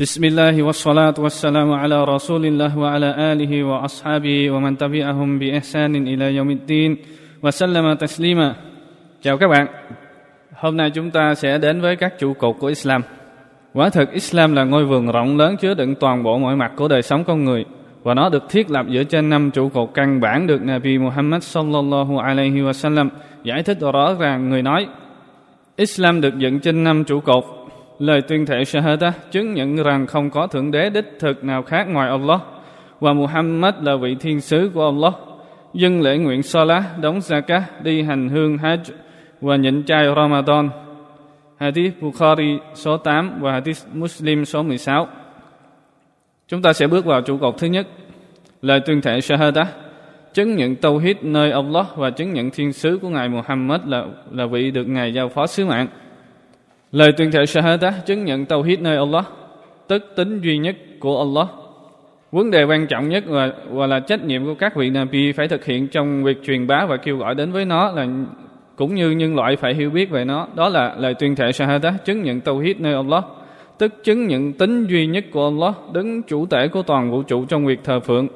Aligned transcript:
بسم 0.00 0.24
الله 0.24 0.62
والصلاة 0.62 1.14
والسلام 1.18 1.72
على 1.72 2.04
رسول 2.04 2.46
الله 2.46 2.78
وعلى 2.78 3.14
آله 3.32 3.64
وأصحابه 3.64 4.50
ومن 4.50 4.78
تبعهم 4.78 5.38
بإحسان 5.38 5.94
إلى 5.94 6.34
يوم 6.34 6.50
الدين 6.50 6.96
وسلم 7.42 7.94
تسليما 7.94 8.54
Chào 9.22 9.38
các 9.38 9.48
bạn 9.48 9.66
Hôm 10.54 10.76
nay 10.76 10.90
chúng 10.90 11.10
ta 11.10 11.34
sẽ 11.34 11.58
đến 11.58 11.80
với 11.80 11.96
các 11.96 12.18
trụ 12.18 12.34
cột 12.34 12.56
của 12.58 12.66
Islam 12.66 13.02
Quả 13.74 13.90
thực 13.90 14.12
Islam 14.12 14.54
là 14.54 14.64
ngôi 14.64 14.84
vườn 14.84 15.12
rộng 15.12 15.36
lớn 15.36 15.56
chứa 15.56 15.74
đựng 15.74 15.94
toàn 15.94 16.22
bộ 16.22 16.38
mọi 16.38 16.56
mặt 16.56 16.72
của 16.76 16.88
đời 16.88 17.02
sống 17.02 17.24
con 17.24 17.44
người 17.44 17.64
và 18.02 18.14
nó 18.14 18.28
được 18.28 18.44
thiết 18.50 18.70
lập 18.70 18.86
dựa 18.92 19.04
trên 19.04 19.30
năm 19.30 19.50
trụ 19.50 19.68
cột 19.68 19.90
căn 19.94 20.20
bản 20.20 20.46
được 20.46 20.62
Nabi 20.62 20.98
Muhammad 20.98 21.42
sallallahu 21.42 22.18
alaihi 22.18 22.60
wasallam 22.60 23.08
giải 23.44 23.62
thích 23.62 23.78
rõ 23.80 24.14
ràng 24.14 24.50
người 24.50 24.62
nói 24.62 24.86
Islam 25.76 26.20
được 26.20 26.38
dựng 26.38 26.60
trên 26.60 26.84
năm 26.84 27.04
trụ 27.04 27.20
cột 27.20 27.44
lời 27.98 28.22
tuyên 28.22 28.46
thệ 28.46 28.64
Shahada 28.64 29.12
chứng 29.30 29.54
nhận 29.54 29.76
rằng 29.76 30.06
không 30.06 30.30
có 30.30 30.46
thượng 30.46 30.70
đế 30.70 30.90
đích 30.90 31.16
thực 31.18 31.44
nào 31.44 31.62
khác 31.62 31.84
ngoài 31.88 32.10
Allah 32.10 32.40
và 33.00 33.12
Muhammad 33.12 33.74
là 33.82 33.96
vị 33.96 34.16
thiên 34.20 34.40
sứ 34.40 34.70
của 34.74 34.84
Allah. 34.84 35.14
Dân 35.74 36.00
lễ 36.02 36.18
nguyện 36.18 36.42
Salah 36.42 36.84
đóng 37.00 37.18
Zakah, 37.18 37.62
đi 37.82 38.02
hành 38.02 38.28
hương 38.28 38.56
Hajj 38.56 38.78
và 39.40 39.56
nhịn 39.56 39.84
chay 39.84 40.06
Ramadan. 40.16 40.70
Hadith 41.56 42.00
Bukhari 42.00 42.58
số 42.74 42.96
8 42.96 43.38
và 43.40 43.52
Hadith 43.52 43.86
Muslim 43.92 44.44
số 44.44 44.62
16 44.62 45.08
Chúng 46.48 46.62
ta 46.62 46.72
sẽ 46.72 46.86
bước 46.86 47.04
vào 47.04 47.20
trụ 47.20 47.38
cột 47.38 47.58
thứ 47.58 47.66
nhất. 47.66 47.86
Lời 48.62 48.80
tuyên 48.86 49.00
thệ 49.00 49.20
Shahada 49.20 49.66
chứng 50.34 50.56
nhận 50.56 50.76
Tauhid 50.76 51.16
nơi 51.22 51.50
Allah 51.50 51.86
và 51.96 52.10
chứng 52.10 52.32
nhận 52.32 52.50
thiên 52.50 52.72
sứ 52.72 52.98
của 53.02 53.08
Ngài 53.08 53.28
Muhammad 53.28 53.80
là 53.86 54.04
là 54.30 54.46
vị 54.46 54.70
được 54.70 54.84
Ngài 54.84 55.14
giao 55.14 55.28
phó 55.28 55.46
sứ 55.46 55.66
mạng. 55.66 55.86
Lời 56.94 57.12
tuyên 57.12 57.30
thệ 57.30 57.46
Shahada 57.46 57.92
chứng 58.06 58.24
nhận 58.24 58.44
Tauhid 58.44 58.80
nơi 58.80 58.96
Allah, 58.96 59.24
tức 59.88 60.12
tính 60.16 60.40
duy 60.40 60.58
nhất 60.58 60.76
của 61.00 61.18
Allah. 61.18 61.48
Vấn 62.32 62.50
đề 62.50 62.64
quan 62.64 62.86
trọng 62.86 63.08
nhất 63.08 63.24
và, 63.26 63.52
và 63.70 63.86
là 63.86 64.00
trách 64.00 64.24
nhiệm 64.24 64.44
của 64.44 64.54
các 64.54 64.76
vị 64.76 64.90
Nabi 64.90 65.32
phải 65.32 65.48
thực 65.48 65.64
hiện 65.64 65.88
trong 65.88 66.24
việc 66.24 66.42
truyền 66.44 66.66
bá 66.66 66.86
và 66.86 66.96
kêu 66.96 67.16
gọi 67.16 67.34
đến 67.34 67.52
với 67.52 67.64
nó 67.64 67.90
là 67.90 68.06
cũng 68.76 68.94
như 68.94 69.10
nhân 69.10 69.34
loại 69.34 69.56
phải 69.56 69.74
hiểu 69.74 69.90
biết 69.90 70.10
về 70.10 70.24
nó. 70.24 70.48
Đó 70.54 70.68
là 70.68 70.94
lời 70.98 71.14
tuyên 71.14 71.34
thệ 71.34 71.52
Shahada 71.52 71.94
chứng 72.04 72.22
nhận 72.22 72.40
Tauhid 72.40 72.76
nơi 72.78 72.94
Allah, 72.94 73.24
tức 73.78 74.04
chứng 74.04 74.26
nhận 74.26 74.52
tính 74.52 74.86
duy 74.86 75.06
nhất 75.06 75.24
của 75.32 75.44
Allah, 75.44 75.74
đứng 75.92 76.22
chủ 76.22 76.46
thể 76.46 76.68
của 76.68 76.82
toàn 76.82 77.10
vũ 77.10 77.22
trụ 77.22 77.44
trong 77.44 77.66
việc 77.66 77.84
thờ 77.84 78.00
phượng 78.00 78.28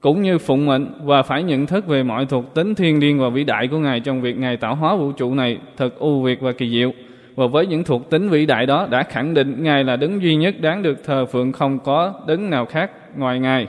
cũng 0.00 0.22
như 0.22 0.38
phụng 0.38 0.66
mệnh 0.66 0.86
và 1.04 1.22
phải 1.22 1.42
nhận 1.42 1.66
thức 1.66 1.86
về 1.86 2.02
mọi 2.02 2.26
thuộc 2.26 2.54
tính 2.54 2.74
thiên 2.74 3.00
liêng 3.00 3.20
và 3.20 3.28
vĩ 3.28 3.44
đại 3.44 3.68
của 3.68 3.78
Ngài 3.78 4.00
trong 4.00 4.20
việc 4.20 4.38
Ngài 4.38 4.56
tạo 4.56 4.74
hóa 4.74 4.96
vũ 4.96 5.12
trụ 5.12 5.34
này 5.34 5.58
thật 5.76 5.98
ưu 5.98 6.22
việt 6.22 6.40
và 6.40 6.52
kỳ 6.52 6.70
diệu 6.70 6.92
và 7.34 7.46
với 7.46 7.66
những 7.66 7.84
thuộc 7.84 8.10
tính 8.10 8.28
vĩ 8.28 8.46
đại 8.46 8.66
đó 8.66 8.88
đã 8.90 9.02
khẳng 9.02 9.34
định 9.34 9.62
Ngài 9.62 9.84
là 9.84 9.96
đấng 9.96 10.22
duy 10.22 10.36
nhất 10.36 10.54
đáng 10.60 10.82
được 10.82 11.04
thờ 11.04 11.26
phượng 11.26 11.52
không 11.52 11.78
có 11.78 12.14
đấng 12.26 12.50
nào 12.50 12.66
khác 12.66 12.90
ngoài 13.16 13.40
Ngài. 13.40 13.66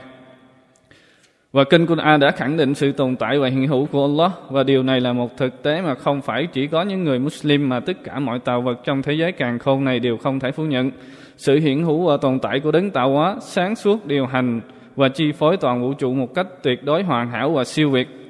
Và 1.52 1.64
Kinh 1.64 1.86
Quran 1.86 2.20
đã 2.20 2.30
khẳng 2.30 2.56
định 2.56 2.74
sự 2.74 2.92
tồn 2.92 3.16
tại 3.16 3.38
và 3.38 3.48
hiện 3.48 3.68
hữu 3.68 3.86
của 3.86 4.02
Allah 4.02 4.32
và 4.50 4.62
điều 4.62 4.82
này 4.82 5.00
là 5.00 5.12
một 5.12 5.36
thực 5.36 5.62
tế 5.62 5.82
mà 5.82 5.94
không 5.94 6.22
phải 6.22 6.46
chỉ 6.52 6.66
có 6.66 6.82
những 6.82 7.04
người 7.04 7.18
Muslim 7.18 7.68
mà 7.68 7.80
tất 7.80 8.04
cả 8.04 8.18
mọi 8.18 8.38
tạo 8.38 8.60
vật 8.60 8.80
trong 8.84 9.02
thế 9.02 9.12
giới 9.12 9.32
càng 9.32 9.58
khôn 9.58 9.84
này 9.84 9.98
đều 9.98 10.16
không 10.16 10.40
thể 10.40 10.50
phủ 10.50 10.64
nhận. 10.64 10.90
Sự 11.36 11.58
hiện 11.58 11.84
hữu 11.84 12.06
và 12.06 12.16
tồn 12.16 12.38
tại 12.38 12.60
của 12.60 12.72
đấng 12.72 12.90
tạo 12.90 13.12
hóa, 13.12 13.36
sáng 13.40 13.76
suốt 13.76 14.06
điều 14.06 14.26
hành 14.26 14.60
và 14.96 15.08
chi 15.08 15.32
phối 15.32 15.56
toàn 15.56 15.82
vũ 15.82 15.92
trụ 15.92 16.14
một 16.14 16.34
cách 16.34 16.46
tuyệt 16.62 16.84
đối 16.84 17.02
hoàn 17.02 17.30
hảo 17.30 17.50
và 17.50 17.64
siêu 17.64 17.90
việt 17.90 18.23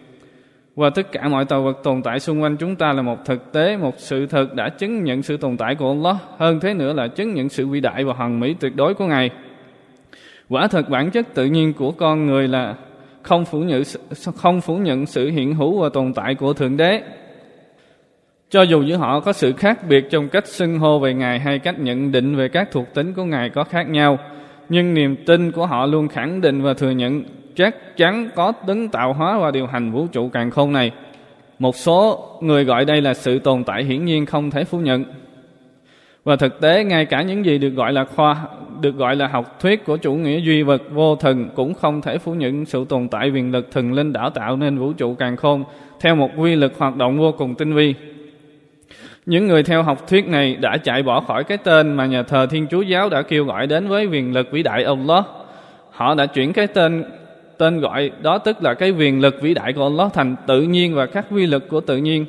và 0.76 0.90
tất 0.90 1.12
cả 1.12 1.28
mọi 1.28 1.44
tạo 1.44 1.62
vật 1.62 1.82
tồn 1.82 2.02
tại 2.02 2.20
xung 2.20 2.42
quanh 2.42 2.56
chúng 2.56 2.76
ta 2.76 2.92
là 2.92 3.02
một 3.02 3.24
thực 3.24 3.52
tế, 3.52 3.76
một 3.76 3.94
sự 3.98 4.26
thật 4.26 4.54
đã 4.54 4.68
chứng 4.68 5.04
nhận 5.04 5.22
sự 5.22 5.36
tồn 5.36 5.56
tại 5.56 5.74
của 5.74 5.88
Allah. 5.88 6.16
Hơn 6.38 6.60
thế 6.60 6.74
nữa 6.74 6.92
là 6.92 7.08
chứng 7.08 7.34
nhận 7.34 7.48
sự 7.48 7.66
vĩ 7.66 7.80
đại 7.80 8.04
và 8.04 8.12
hoàn 8.12 8.40
mỹ 8.40 8.54
tuyệt 8.60 8.76
đối 8.76 8.94
của 8.94 9.06
Ngài. 9.06 9.30
Quả 10.48 10.66
thật 10.66 10.88
bản 10.88 11.10
chất 11.10 11.34
tự 11.34 11.44
nhiên 11.44 11.72
của 11.72 11.90
con 11.90 12.26
người 12.26 12.48
là 12.48 12.74
không 13.22 13.44
phủ 13.44 13.60
nhận 13.60 13.82
không 14.36 14.60
phủ 14.60 14.76
nhận 14.76 15.06
sự 15.06 15.30
hiện 15.30 15.54
hữu 15.54 15.80
và 15.80 15.88
tồn 15.88 16.12
tại 16.14 16.34
của 16.34 16.52
thượng 16.52 16.76
đế. 16.76 17.02
Cho 18.50 18.62
dù 18.62 18.82
giữa 18.82 18.96
họ 18.96 19.20
có 19.20 19.32
sự 19.32 19.52
khác 19.52 19.78
biệt 19.88 20.04
trong 20.10 20.28
cách 20.28 20.46
xưng 20.46 20.78
hô 20.78 20.98
về 20.98 21.14
Ngài 21.14 21.38
hay 21.40 21.58
cách 21.58 21.78
nhận 21.78 22.12
định 22.12 22.36
về 22.36 22.48
các 22.48 22.68
thuộc 22.72 22.94
tính 22.94 23.12
của 23.12 23.24
Ngài 23.24 23.50
có 23.50 23.64
khác 23.64 23.88
nhau, 23.88 24.18
nhưng 24.68 24.94
niềm 24.94 25.16
tin 25.26 25.52
của 25.52 25.66
họ 25.66 25.86
luôn 25.86 26.08
khẳng 26.08 26.40
định 26.40 26.62
và 26.62 26.74
thừa 26.74 26.90
nhận 26.90 27.22
chắc 27.54 27.96
chắn 27.96 28.28
có 28.34 28.52
đấng 28.66 28.88
tạo 28.88 29.12
hóa 29.12 29.38
và 29.38 29.50
điều 29.50 29.66
hành 29.66 29.92
vũ 29.92 30.06
trụ 30.06 30.28
càng 30.28 30.50
khôn 30.50 30.72
này. 30.72 30.90
Một 31.58 31.76
số 31.76 32.28
người 32.40 32.64
gọi 32.64 32.84
đây 32.84 33.00
là 33.00 33.14
sự 33.14 33.38
tồn 33.38 33.64
tại 33.64 33.84
hiển 33.84 34.04
nhiên 34.04 34.26
không 34.26 34.50
thể 34.50 34.64
phủ 34.64 34.78
nhận. 34.78 35.04
Và 36.24 36.36
thực 36.36 36.60
tế, 36.60 36.84
ngay 36.84 37.04
cả 37.04 37.22
những 37.22 37.44
gì 37.44 37.58
được 37.58 37.68
gọi 37.68 37.92
là 37.92 38.04
khoa, 38.04 38.36
được 38.80 38.96
gọi 38.96 39.16
là 39.16 39.26
học 39.26 39.60
thuyết 39.60 39.84
của 39.84 39.96
chủ 39.96 40.14
nghĩa 40.14 40.40
duy 40.40 40.62
vật 40.62 40.82
vô 40.90 41.16
thần 41.16 41.48
cũng 41.54 41.74
không 41.74 42.02
thể 42.02 42.18
phủ 42.18 42.34
nhận 42.34 42.64
sự 42.64 42.84
tồn 42.88 43.08
tại 43.08 43.30
quyền 43.30 43.52
lực 43.52 43.72
thần 43.72 43.92
linh 43.92 44.12
đã 44.12 44.28
tạo 44.28 44.56
nên 44.56 44.78
vũ 44.78 44.92
trụ 44.92 45.14
càng 45.14 45.36
khôn 45.36 45.64
theo 46.00 46.14
một 46.14 46.30
quy 46.36 46.56
lực 46.56 46.78
hoạt 46.78 46.96
động 46.96 47.18
vô 47.18 47.32
cùng 47.32 47.54
tinh 47.54 47.74
vi. 47.74 47.94
Những 49.26 49.46
người 49.46 49.62
theo 49.62 49.82
học 49.82 50.08
thuyết 50.08 50.28
này 50.28 50.56
đã 50.60 50.76
chạy 50.76 51.02
bỏ 51.02 51.20
khỏi 51.20 51.44
cái 51.44 51.58
tên 51.58 51.92
mà 51.92 52.06
nhà 52.06 52.22
thờ 52.22 52.46
Thiên 52.50 52.66
Chúa 52.70 52.82
giáo 52.82 53.08
đã 53.08 53.22
kêu 53.22 53.44
gọi 53.44 53.66
đến 53.66 53.88
với 53.88 54.06
quyền 54.06 54.32
lực 54.32 54.48
vĩ 54.52 54.62
đại 54.62 54.84
Allah. 54.84 55.24
Họ 55.90 56.14
đã 56.14 56.26
chuyển 56.26 56.52
cái 56.52 56.66
tên 56.66 57.04
tên 57.58 57.80
gọi 57.80 58.10
đó 58.22 58.38
tức 58.38 58.62
là 58.62 58.74
cái 58.74 58.90
quyền 58.90 59.20
lực 59.20 59.40
vĩ 59.42 59.54
đại 59.54 59.72
của 59.72 59.82
Allah 59.82 60.12
thành 60.12 60.36
tự 60.46 60.62
nhiên 60.62 60.94
và 60.94 61.06
các 61.06 61.26
quy 61.30 61.46
lực 61.46 61.68
của 61.68 61.80
tự 61.80 61.96
nhiên. 61.96 62.26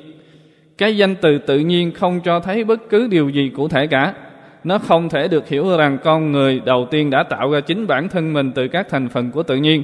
Cái 0.77 0.97
danh 0.97 1.15
từ 1.15 1.37
tự 1.37 1.59
nhiên 1.59 1.91
không 1.91 2.19
cho 2.23 2.39
thấy 2.39 2.63
bất 2.63 2.89
cứ 2.89 3.07
điều 3.07 3.29
gì 3.29 3.51
cụ 3.55 3.67
thể 3.67 3.87
cả. 3.87 4.13
Nó 4.63 4.77
không 4.77 5.09
thể 5.09 5.27
được 5.27 5.47
hiểu 5.47 5.77
rằng 5.77 5.97
con 6.03 6.31
người 6.31 6.61
đầu 6.65 6.87
tiên 6.91 7.09
đã 7.09 7.23
tạo 7.23 7.51
ra 7.51 7.59
chính 7.59 7.87
bản 7.87 8.09
thân 8.09 8.33
mình 8.33 8.51
từ 8.51 8.67
các 8.67 8.89
thành 8.89 9.09
phần 9.09 9.31
của 9.31 9.43
tự 9.43 9.55
nhiên. 9.55 9.83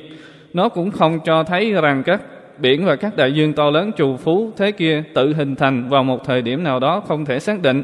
Nó 0.53 0.69
cũng 0.69 0.91
không 0.91 1.19
cho 1.25 1.44
thấy 1.44 1.72
rằng 1.72 2.03
các 2.03 2.22
biển 2.58 2.85
và 2.85 2.96
các 2.96 3.16
đại 3.16 3.34
dương 3.34 3.53
to 3.53 3.69
lớn 3.69 3.91
trù 3.97 4.18
phú 4.18 4.52
thế 4.58 4.72
kia 4.72 5.03
tự 5.13 5.34
hình 5.34 5.56
thành 5.56 5.90
vào 5.90 6.03
một 6.03 6.25
thời 6.25 6.41
điểm 6.41 6.63
nào 6.63 6.79
đó 6.79 7.00
không 7.08 7.25
thể 7.25 7.40
xác 7.40 7.62
định. 7.62 7.84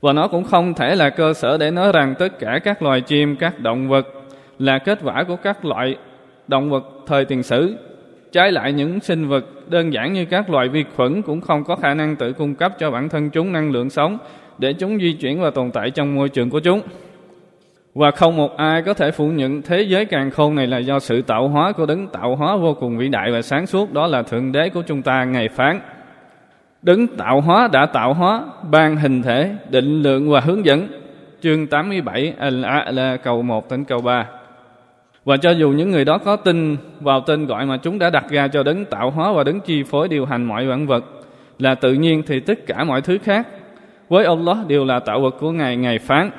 Và 0.00 0.12
nó 0.12 0.28
cũng 0.28 0.44
không 0.44 0.74
thể 0.74 0.94
là 0.94 1.10
cơ 1.10 1.34
sở 1.34 1.58
để 1.58 1.70
nói 1.70 1.92
rằng 1.92 2.14
tất 2.18 2.38
cả 2.38 2.60
các 2.64 2.82
loài 2.82 3.00
chim, 3.00 3.36
các 3.36 3.60
động 3.60 3.88
vật 3.88 4.06
là 4.58 4.78
kết 4.78 4.98
quả 5.02 5.24
của 5.24 5.36
các 5.36 5.64
loại 5.64 5.96
động 6.48 6.70
vật 6.70 6.84
thời 7.06 7.24
tiền 7.24 7.42
sử. 7.42 7.76
Trái 8.32 8.52
lại 8.52 8.72
những 8.72 9.00
sinh 9.00 9.28
vật 9.28 9.44
đơn 9.68 9.92
giản 9.92 10.12
như 10.12 10.24
các 10.24 10.50
loài 10.50 10.68
vi 10.68 10.84
khuẩn 10.96 11.22
cũng 11.22 11.40
không 11.40 11.64
có 11.64 11.76
khả 11.76 11.94
năng 11.94 12.16
tự 12.16 12.32
cung 12.32 12.54
cấp 12.54 12.72
cho 12.78 12.90
bản 12.90 13.08
thân 13.08 13.30
chúng 13.30 13.52
năng 13.52 13.70
lượng 13.70 13.90
sống 13.90 14.18
để 14.58 14.72
chúng 14.72 14.98
di 14.98 15.12
chuyển 15.12 15.40
và 15.40 15.50
tồn 15.50 15.70
tại 15.70 15.90
trong 15.90 16.14
môi 16.14 16.28
trường 16.28 16.50
của 16.50 16.60
chúng. 16.60 16.80
Và 17.94 18.10
không 18.10 18.36
một 18.36 18.56
ai 18.56 18.82
có 18.82 18.94
thể 18.94 19.10
phủ 19.10 19.28
nhận 19.28 19.62
thế 19.62 19.82
giới 19.82 20.04
càng 20.04 20.30
khôn 20.30 20.54
này 20.54 20.66
là 20.66 20.78
do 20.78 20.98
sự 20.98 21.22
tạo 21.22 21.48
hóa 21.48 21.72
của 21.72 21.86
đấng 21.86 22.08
tạo 22.08 22.36
hóa 22.36 22.56
vô 22.56 22.74
cùng 22.74 22.98
vĩ 22.98 23.08
đại 23.08 23.32
và 23.32 23.42
sáng 23.42 23.66
suốt 23.66 23.92
đó 23.92 24.06
là 24.06 24.22
Thượng 24.22 24.52
Đế 24.52 24.68
của 24.68 24.82
chúng 24.86 25.02
ta 25.02 25.24
ngày 25.24 25.48
phán. 25.48 25.80
Đấng 26.82 27.06
tạo 27.06 27.40
hóa 27.40 27.68
đã 27.72 27.86
tạo 27.86 28.14
hóa, 28.14 28.44
ban 28.70 28.96
hình 28.96 29.22
thể, 29.22 29.54
định 29.70 30.02
lượng 30.02 30.30
và 30.30 30.40
hướng 30.40 30.64
dẫn. 30.64 30.88
Chương 31.40 31.66
87 31.66 32.34
Al-A'la 32.40 33.16
câu 33.16 33.42
1 33.42 33.70
đến 33.70 33.84
câu 33.84 34.00
3. 34.00 34.26
Và 35.24 35.36
cho 35.36 35.50
dù 35.50 35.70
những 35.70 35.90
người 35.90 36.04
đó 36.04 36.18
có 36.18 36.36
tin 36.36 36.76
vào 37.00 37.20
tên 37.20 37.46
gọi 37.46 37.66
mà 37.66 37.76
chúng 37.76 37.98
đã 37.98 38.10
đặt 38.10 38.24
ra 38.30 38.48
cho 38.48 38.62
đấng 38.62 38.84
tạo 38.84 39.10
hóa 39.10 39.32
và 39.32 39.44
đấng 39.44 39.60
chi 39.60 39.82
phối 39.82 40.08
điều 40.08 40.26
hành 40.26 40.44
mọi 40.44 40.66
vạn 40.66 40.86
vật 40.86 41.04
là 41.58 41.74
tự 41.74 41.92
nhiên 41.92 42.22
thì 42.26 42.40
tất 42.40 42.66
cả 42.66 42.84
mọi 42.84 43.00
thứ 43.00 43.18
khác 43.18 43.48
với 44.08 44.24
Allah 44.24 44.56
đều 44.66 44.84
là 44.84 44.98
tạo 44.98 45.20
vật 45.20 45.34
của 45.40 45.52
Ngài 45.52 45.76
Ngài 45.76 45.98
phán. 45.98 46.30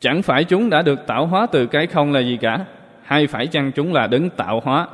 Chẳng 0.00 0.22
phải 0.22 0.44
chúng 0.44 0.70
đã 0.70 0.82
được 0.82 1.06
tạo 1.06 1.26
hóa 1.26 1.46
từ 1.46 1.66
cái 1.66 1.86
không 1.86 2.12
là 2.12 2.20
gì 2.20 2.36
cả, 2.36 2.64
hay 3.02 3.26
phải 3.26 3.46
chăng 3.46 3.72
chúng 3.72 3.92
là 3.92 4.06
đấng 4.06 4.30
tạo 4.30 4.60
hóa? 4.64 4.88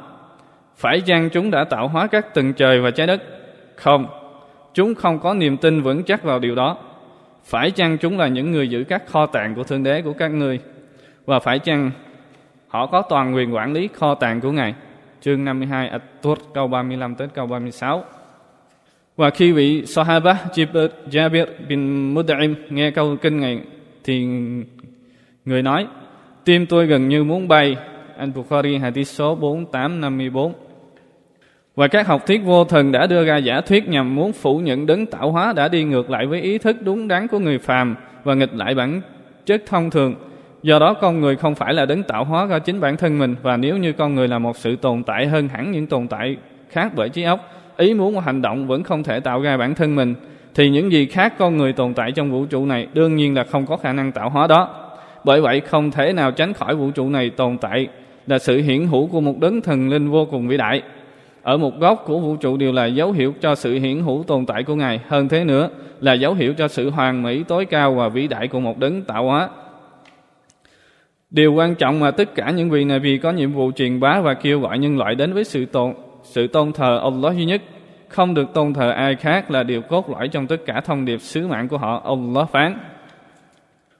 Phải 0.76 1.00
chăng 1.00 1.30
chúng 1.30 1.50
đã 1.50 1.64
tạo 1.64 1.88
hóa 1.88 2.06
các 2.06 2.34
tầng 2.34 2.52
trời 2.52 2.80
và 2.80 2.90
trái 2.90 3.06
đất? 3.06 3.22
Không, 3.74 4.06
chúng 4.74 4.94
không 4.94 5.18
có 5.18 5.34
niềm 5.34 5.56
tin 5.56 5.82
vững 5.82 6.02
chắc 6.02 6.22
vào 6.22 6.38
điều 6.38 6.54
đó. 6.54 6.76
Phải 7.44 7.70
chăng 7.70 7.98
chúng 7.98 8.18
là 8.18 8.28
những 8.28 8.52
người 8.52 8.68
giữ 8.68 8.84
các 8.84 9.02
kho 9.06 9.26
tàng 9.26 9.54
của 9.54 9.64
Thượng 9.64 9.82
Đế 9.82 10.02
của 10.02 10.12
các 10.12 10.28
ngươi? 10.28 10.60
Và 11.26 11.38
phải 11.38 11.58
chăng 11.58 11.90
Họ 12.68 12.86
có 12.86 13.02
toàn 13.02 13.34
quyền 13.34 13.54
quản 13.54 13.72
lý 13.72 13.88
kho 13.88 14.14
tàng 14.14 14.40
của 14.40 14.52
Ngài. 14.52 14.74
Chương 15.20 15.44
52 15.44 15.88
At-Tur 15.88 16.36
câu 16.54 16.68
35 16.68 17.14
tới 17.14 17.28
câu 17.34 17.46
36. 17.46 18.04
Và 19.16 19.30
khi 19.30 19.52
vị 19.52 19.86
Sahaba 19.86 20.38
Jabir 21.10 21.46
bin 21.68 22.14
Mud'im 22.14 22.54
nghe 22.70 22.90
câu 22.90 23.16
kinh 23.16 23.40
này, 23.40 23.60
thì 24.04 24.26
người 25.44 25.62
nói, 25.62 25.86
tim 26.44 26.66
tôi 26.66 26.86
gần 26.86 27.08
như 27.08 27.24
muốn 27.24 27.48
bay. 27.48 27.76
Anh 28.16 28.32
Bukhari 28.34 28.76
hadith 28.76 29.08
số 29.08 29.34
4854. 29.34 30.52
Và 31.76 31.88
các 31.88 32.06
học 32.06 32.26
thuyết 32.26 32.44
vô 32.44 32.64
thần 32.64 32.92
đã 32.92 33.06
đưa 33.06 33.24
ra 33.24 33.36
giả 33.36 33.60
thuyết 33.60 33.88
nhằm 33.88 34.14
muốn 34.14 34.32
phủ 34.32 34.58
nhận 34.58 34.86
đấng 34.86 35.06
tạo 35.06 35.32
hóa 35.32 35.52
đã 35.52 35.68
đi 35.68 35.84
ngược 35.84 36.10
lại 36.10 36.26
với 36.26 36.40
ý 36.40 36.58
thức 36.58 36.76
đúng 36.82 37.08
đắn 37.08 37.28
của 37.28 37.38
người 37.38 37.58
phàm 37.58 37.96
và 38.24 38.34
nghịch 38.34 38.54
lại 38.54 38.74
bản 38.74 39.00
chất 39.46 39.62
thông 39.66 39.90
thường 39.90 40.14
Do 40.68 40.78
đó 40.78 40.94
con 40.94 41.20
người 41.20 41.36
không 41.36 41.54
phải 41.54 41.74
là 41.74 41.86
đấng 41.86 42.02
tạo 42.02 42.24
hóa 42.24 42.46
ra 42.46 42.58
chính 42.58 42.80
bản 42.80 42.96
thân 42.96 43.18
mình 43.18 43.34
và 43.42 43.56
nếu 43.56 43.76
như 43.76 43.92
con 43.92 44.14
người 44.14 44.28
là 44.28 44.38
một 44.38 44.56
sự 44.56 44.76
tồn 44.76 45.02
tại 45.02 45.26
hơn 45.26 45.48
hẳn 45.48 45.72
những 45.72 45.86
tồn 45.86 46.08
tại 46.08 46.36
khác 46.70 46.92
bởi 46.96 47.08
trí 47.08 47.22
óc, 47.22 47.40
ý 47.76 47.94
muốn 47.94 48.14
và 48.14 48.20
hành 48.20 48.42
động 48.42 48.66
vẫn 48.66 48.82
không 48.82 49.02
thể 49.02 49.20
tạo 49.20 49.42
ra 49.42 49.56
bản 49.56 49.74
thân 49.74 49.96
mình 49.96 50.14
thì 50.54 50.70
những 50.70 50.92
gì 50.92 51.06
khác 51.06 51.34
con 51.38 51.56
người 51.56 51.72
tồn 51.72 51.94
tại 51.94 52.12
trong 52.12 52.30
vũ 52.30 52.46
trụ 52.46 52.66
này 52.66 52.86
đương 52.94 53.16
nhiên 53.16 53.34
là 53.34 53.44
không 53.44 53.66
có 53.66 53.76
khả 53.76 53.92
năng 53.92 54.12
tạo 54.12 54.30
hóa 54.30 54.46
đó. 54.46 54.68
Bởi 55.24 55.40
vậy 55.40 55.60
không 55.60 55.90
thể 55.90 56.12
nào 56.12 56.30
tránh 56.30 56.52
khỏi 56.52 56.74
vũ 56.74 56.90
trụ 56.90 57.08
này 57.08 57.30
tồn 57.30 57.58
tại 57.58 57.88
là 58.26 58.38
sự 58.38 58.62
hiển 58.62 58.86
hữu 58.86 59.06
của 59.06 59.20
một 59.20 59.38
đấng 59.40 59.60
thần 59.60 59.88
linh 59.88 60.10
vô 60.10 60.26
cùng 60.30 60.48
vĩ 60.48 60.56
đại. 60.56 60.82
Ở 61.42 61.56
một 61.56 61.80
góc 61.80 62.04
của 62.06 62.20
vũ 62.20 62.36
trụ 62.36 62.56
đều 62.56 62.72
là 62.72 62.86
dấu 62.86 63.12
hiệu 63.12 63.34
cho 63.40 63.54
sự 63.54 63.74
hiển 63.74 64.00
hữu 64.00 64.24
tồn 64.26 64.46
tại 64.46 64.62
của 64.62 64.74
Ngài. 64.74 65.00
Hơn 65.08 65.28
thế 65.28 65.44
nữa 65.44 65.68
là 66.00 66.12
dấu 66.12 66.34
hiệu 66.34 66.54
cho 66.54 66.68
sự 66.68 66.90
hoàn 66.90 67.22
mỹ 67.22 67.44
tối 67.48 67.64
cao 67.64 67.94
và 67.94 68.08
vĩ 68.08 68.28
đại 68.28 68.48
của 68.48 68.60
một 68.60 68.78
đấng 68.78 69.02
tạo 69.02 69.24
hóa. 69.24 69.48
Điều 71.30 71.52
quan 71.52 71.74
trọng 71.74 72.00
mà 72.00 72.10
tất 72.10 72.34
cả 72.34 72.50
những 72.50 72.70
vị 72.70 72.84
này 72.84 72.98
vì 72.98 73.18
có 73.18 73.32
nhiệm 73.32 73.52
vụ 73.52 73.72
truyền 73.76 74.00
bá 74.00 74.20
và 74.20 74.34
kêu 74.34 74.60
gọi 74.60 74.78
nhân 74.78 74.98
loại 74.98 75.14
đến 75.14 75.32
với 75.32 75.44
sự 75.44 75.66
tôn 75.66 75.94
sự 76.22 76.46
tôn 76.46 76.72
thờ 76.72 77.00
Allah 77.02 77.36
duy 77.36 77.44
nhất, 77.44 77.62
không 78.08 78.34
được 78.34 78.54
tôn 78.54 78.74
thờ 78.74 78.90
ai 78.90 79.16
khác 79.16 79.50
là 79.50 79.62
điều 79.62 79.82
cốt 79.82 80.10
lõi 80.10 80.28
trong 80.28 80.46
tất 80.46 80.56
cả 80.66 80.80
thông 80.80 81.04
điệp 81.04 81.20
sứ 81.20 81.46
mạng 81.46 81.68
của 81.68 81.78
họ. 81.78 82.02
Allah 82.04 82.48
phán: 82.52 82.78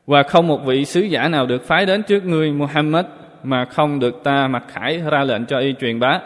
Và 0.06 0.22
không 0.22 0.46
một 0.46 0.64
vị 0.66 0.84
sứ 0.84 1.00
giả 1.00 1.28
nào 1.28 1.46
được 1.46 1.64
phái 1.64 1.86
đến 1.86 2.02
trước 2.02 2.24
ngươi 2.24 2.52
Muhammad 2.52 3.06
mà 3.42 3.64
không 3.64 4.00
được 4.00 4.24
ta 4.24 4.48
mặc 4.48 4.64
khải 4.68 4.98
ra 5.10 5.24
lệnh 5.24 5.46
cho 5.46 5.58
y 5.58 5.74
truyền 5.80 6.00
bá. 6.00 6.20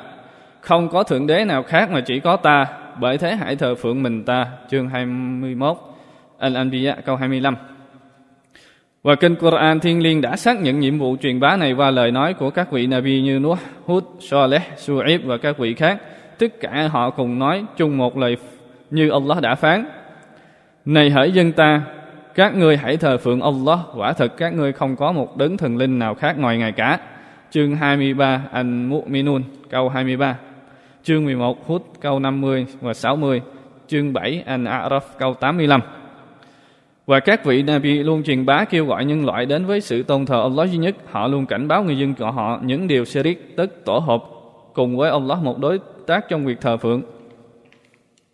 Không 0.60 0.88
có 0.88 1.02
thượng 1.02 1.26
đế 1.26 1.44
nào 1.44 1.62
khác 1.62 1.90
mà 1.90 2.00
chỉ 2.00 2.20
có 2.20 2.37
ta, 2.37 2.66
bởi 3.00 3.19
thế 3.19 3.37
hãy 3.37 3.56
thờ 3.56 3.75
phượng 3.75 4.02
mình 4.02 4.25
ta. 4.25 4.46
Chương 4.70 4.88
21 4.88 5.76
Al-Anbiya 6.40 6.94
câu 7.05 7.16
25 7.16 7.56
và 9.02 9.14
kinh 9.14 9.37
Quran 9.37 9.81
thiên 9.81 10.02
liêng 10.02 10.20
đã 10.20 10.37
xác 10.37 10.60
nhận 10.60 10.81
nhiệm 10.81 10.99
vụ 10.99 11.16
truyền 11.22 11.40
bá 11.40 11.56
này 11.56 11.72
qua 11.72 11.90
lời 11.90 12.10
nói 12.10 12.34
của 12.34 12.50
các 12.50 12.72
vị 12.72 12.87
Nabi 12.87 13.22
như 13.22 13.38
Nuh, 13.38 13.58
Hud, 13.84 14.04
Saleh, 14.20 14.62
Su'ib 14.76 15.19
và 15.25 15.37
các 15.37 15.58
vị 15.58 15.75
khác. 15.75 16.00
Tất 16.38 16.60
cả 16.60 16.88
họ 16.93 17.10
cùng 17.10 17.38
nói 17.38 17.64
chung 17.76 17.99
một 17.99 18.19
lời 18.19 18.37
như 18.90 19.10
Allah 19.10 19.40
đã 19.40 19.54
phán. 19.54 19.84
Này 20.84 21.10
hỡi 21.10 21.32
dân 21.32 21.52
ta, 21.52 21.82
các 22.34 22.54
ngươi 22.54 22.76
hãy 22.76 22.96
thờ 22.96 23.19
phượng 23.19 23.40
Allah, 23.40 23.78
quả 23.96 24.12
thật 24.12 24.37
các 24.37 24.54
ngươi 24.54 24.72
không 24.72 24.96
có 24.96 25.12
một 25.12 25.37
đấng 25.37 25.56
thần 25.56 25.76
linh 25.76 25.98
nào 25.98 26.14
khác 26.14 26.38
ngoài 26.38 26.58
Ngài 26.58 26.72
cả. 26.72 26.98
Chương 27.50 27.76
23 27.76 28.43
An-Mu'minun 28.52 29.43
câu 29.70 29.88
23. 29.88 30.37
Chương 31.02 31.25
11 31.25 31.66
Hud 31.66 31.82
câu 32.00 32.19
50 32.19 32.66
và 32.81 32.94
60. 32.94 33.43
Chương 33.87 34.12
7 34.12 34.43
An-A'raf 34.46 35.00
câu 35.19 35.34
85. 35.34 35.81
Và 37.06 37.20
các 37.20 37.44
vị 37.44 37.62
Nabi 37.62 38.02
luôn 38.02 38.22
truyền 38.22 38.46
bá 38.46 38.64
kêu 38.64 38.87
gọi 38.87 39.04
nhân 39.04 39.26
loại 39.26 39.46
đến 39.46 39.66
với 39.66 39.81
sự 39.81 40.02
tôn 40.02 40.26
thờ 40.26 40.43
Allah 40.43 40.70
duy 40.70 40.78
nhất. 40.78 40.96
Họ 41.10 41.26
luôn 41.28 41.46
cảnh 41.46 41.69
báo 41.69 41.82
người 41.82 41.99
dân 41.99 42.14
của 42.14 42.31
họ 42.31 42.60
những 42.62 42.88
điều 42.88 43.04
shirik, 43.04 43.56
tức 43.56 43.84
tổ 43.84 43.99
hợp 43.99 44.22
cùng 44.75 44.96
với 44.96 45.10
Allah 45.10 45.38
một 45.38 45.58
đối 45.58 45.81
tác 46.06 46.28
trong 46.28 46.44
việc 46.44 46.60
thờ 46.60 46.76
phượng. 46.76 47.02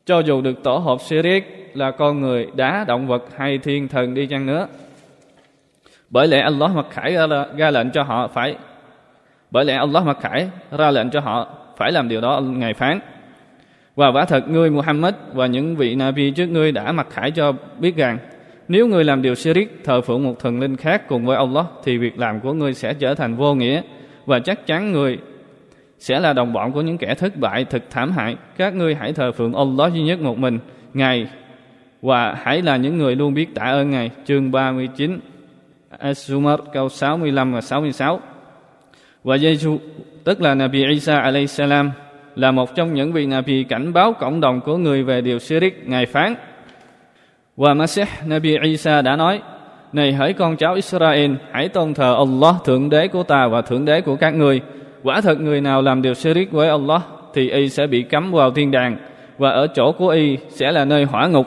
Cho 0.06 0.18
dù 0.18 0.40
được 0.40 0.62
tổ 0.62 0.76
hợp 0.76 1.00
shirik 1.00 1.70
là 1.74 1.90
con 1.90 2.20
người, 2.20 2.46
đá, 2.56 2.84
động 2.88 3.06
vật 3.06 3.24
hay 3.36 3.58
thiên 3.58 3.88
thần 3.88 4.14
đi 4.14 4.26
chăng 4.26 4.46
nữa. 4.46 4.68
Bởi 6.10 6.28
lẽ 6.28 6.40
Allah 6.40 6.70
mặc 6.74 6.86
khải 6.90 7.16
ra, 7.56 7.70
lệnh 7.70 7.90
cho 7.90 8.02
họ 8.02 8.28
phải 8.28 8.56
bởi 9.50 9.64
lẽ 9.64 9.74
Allah 9.74 10.04
mặc 10.04 10.18
khải 10.20 10.50
ra 10.78 10.90
lệnh 10.90 11.10
cho 11.10 11.20
họ 11.20 11.48
phải 11.76 11.92
làm 11.92 12.08
điều 12.08 12.20
đó 12.20 12.40
Ngài 12.40 12.74
phán. 12.74 13.00
Và 13.96 14.12
quả 14.12 14.24
thật 14.24 14.48
ngươi 14.48 14.70
Muhammad 14.70 15.14
và 15.32 15.46
những 15.46 15.76
vị 15.76 15.94
Nabi 15.94 16.30
trước 16.30 16.46
ngươi 16.46 16.72
đã 16.72 16.92
mặc 16.92 17.06
khải 17.10 17.30
cho 17.30 17.52
biết 17.78 17.96
rằng 17.96 18.18
nếu 18.68 18.86
người 18.86 19.04
làm 19.04 19.22
điều 19.22 19.34
shirik, 19.34 19.80
thờ 19.84 20.00
phượng 20.00 20.24
một 20.24 20.40
thần 20.40 20.60
linh 20.60 20.76
khác 20.76 21.08
cùng 21.08 21.26
với 21.26 21.36
Allah, 21.36 21.66
thì 21.84 21.98
việc 21.98 22.18
làm 22.18 22.40
của 22.40 22.52
ngươi 22.52 22.74
sẽ 22.74 22.94
trở 22.94 23.14
thành 23.14 23.36
vô 23.36 23.54
nghĩa 23.54 23.82
và 24.26 24.38
chắc 24.38 24.66
chắn 24.66 24.92
người 24.92 25.18
sẽ 25.98 26.20
là 26.20 26.32
đồng 26.32 26.52
bọn 26.52 26.72
của 26.72 26.80
những 26.80 26.98
kẻ 26.98 27.14
thất 27.14 27.36
bại 27.36 27.64
thực 27.64 27.82
thảm 27.90 28.12
hại. 28.12 28.36
Các 28.56 28.74
ngươi 28.74 28.94
hãy 28.94 29.12
thờ 29.12 29.32
phượng 29.32 29.54
Allah 29.54 29.92
duy 29.92 30.02
nhất 30.02 30.20
một 30.20 30.38
mình, 30.38 30.58
Ngài 30.94 31.26
và 32.02 32.34
hãy 32.42 32.62
là 32.62 32.76
những 32.76 32.98
người 32.98 33.16
luôn 33.16 33.34
biết 33.34 33.54
tạ 33.54 33.64
ơn 33.64 33.90
Ngài. 33.90 34.10
Chương 34.24 34.50
39 34.50 35.18
As-Zumar 35.98 36.58
câu 36.72 36.88
65 36.88 37.52
và 37.52 37.60
66 37.60 38.20
Và 39.24 39.38
Giêsu 39.38 39.78
tức 40.24 40.40
là 40.40 40.54
Nabi 40.54 40.84
Isa 40.90 41.18
alayhi 41.18 41.46
salam 41.46 41.90
là 42.36 42.50
một 42.50 42.74
trong 42.74 42.94
những 42.94 43.12
vị 43.12 43.26
Nabi 43.26 43.64
cảnh 43.64 43.92
báo 43.92 44.12
cộng 44.12 44.40
đồng 44.40 44.60
của 44.60 44.76
người 44.76 45.02
về 45.02 45.20
điều 45.20 45.38
shirik. 45.38 45.88
Ngài 45.88 46.06
phán 46.06 46.34
và 47.58 47.74
Masih 47.74 48.06
Nabi 48.26 48.56
Isa 48.62 49.02
đã 49.02 49.16
nói, 49.16 49.40
Này 49.92 50.12
hỡi 50.12 50.32
con 50.32 50.56
cháu 50.56 50.74
Israel, 50.74 51.32
Hãy 51.52 51.68
tôn 51.68 51.94
thờ 51.94 52.14
Allah, 52.14 52.54
thượng 52.64 52.90
đế 52.90 53.08
của 53.08 53.22
ta 53.22 53.48
và 53.48 53.62
thượng 53.62 53.84
đế 53.84 54.00
của 54.00 54.16
các 54.16 54.34
ngươi 54.34 54.60
Quả 55.02 55.20
thật 55.20 55.40
người 55.40 55.60
nào 55.60 55.82
làm 55.82 56.02
điều 56.02 56.14
shirik 56.14 56.52
với 56.52 56.68
Allah, 56.68 57.02
Thì 57.34 57.50
y 57.50 57.68
sẽ 57.68 57.86
bị 57.86 58.02
cấm 58.02 58.32
vào 58.32 58.50
thiên 58.50 58.70
đàng, 58.70 58.96
Và 59.38 59.50
ở 59.50 59.66
chỗ 59.66 59.92
của 59.92 60.08
y 60.08 60.36
sẽ 60.48 60.72
là 60.72 60.84
nơi 60.84 61.04
hỏa 61.04 61.26
ngục. 61.26 61.46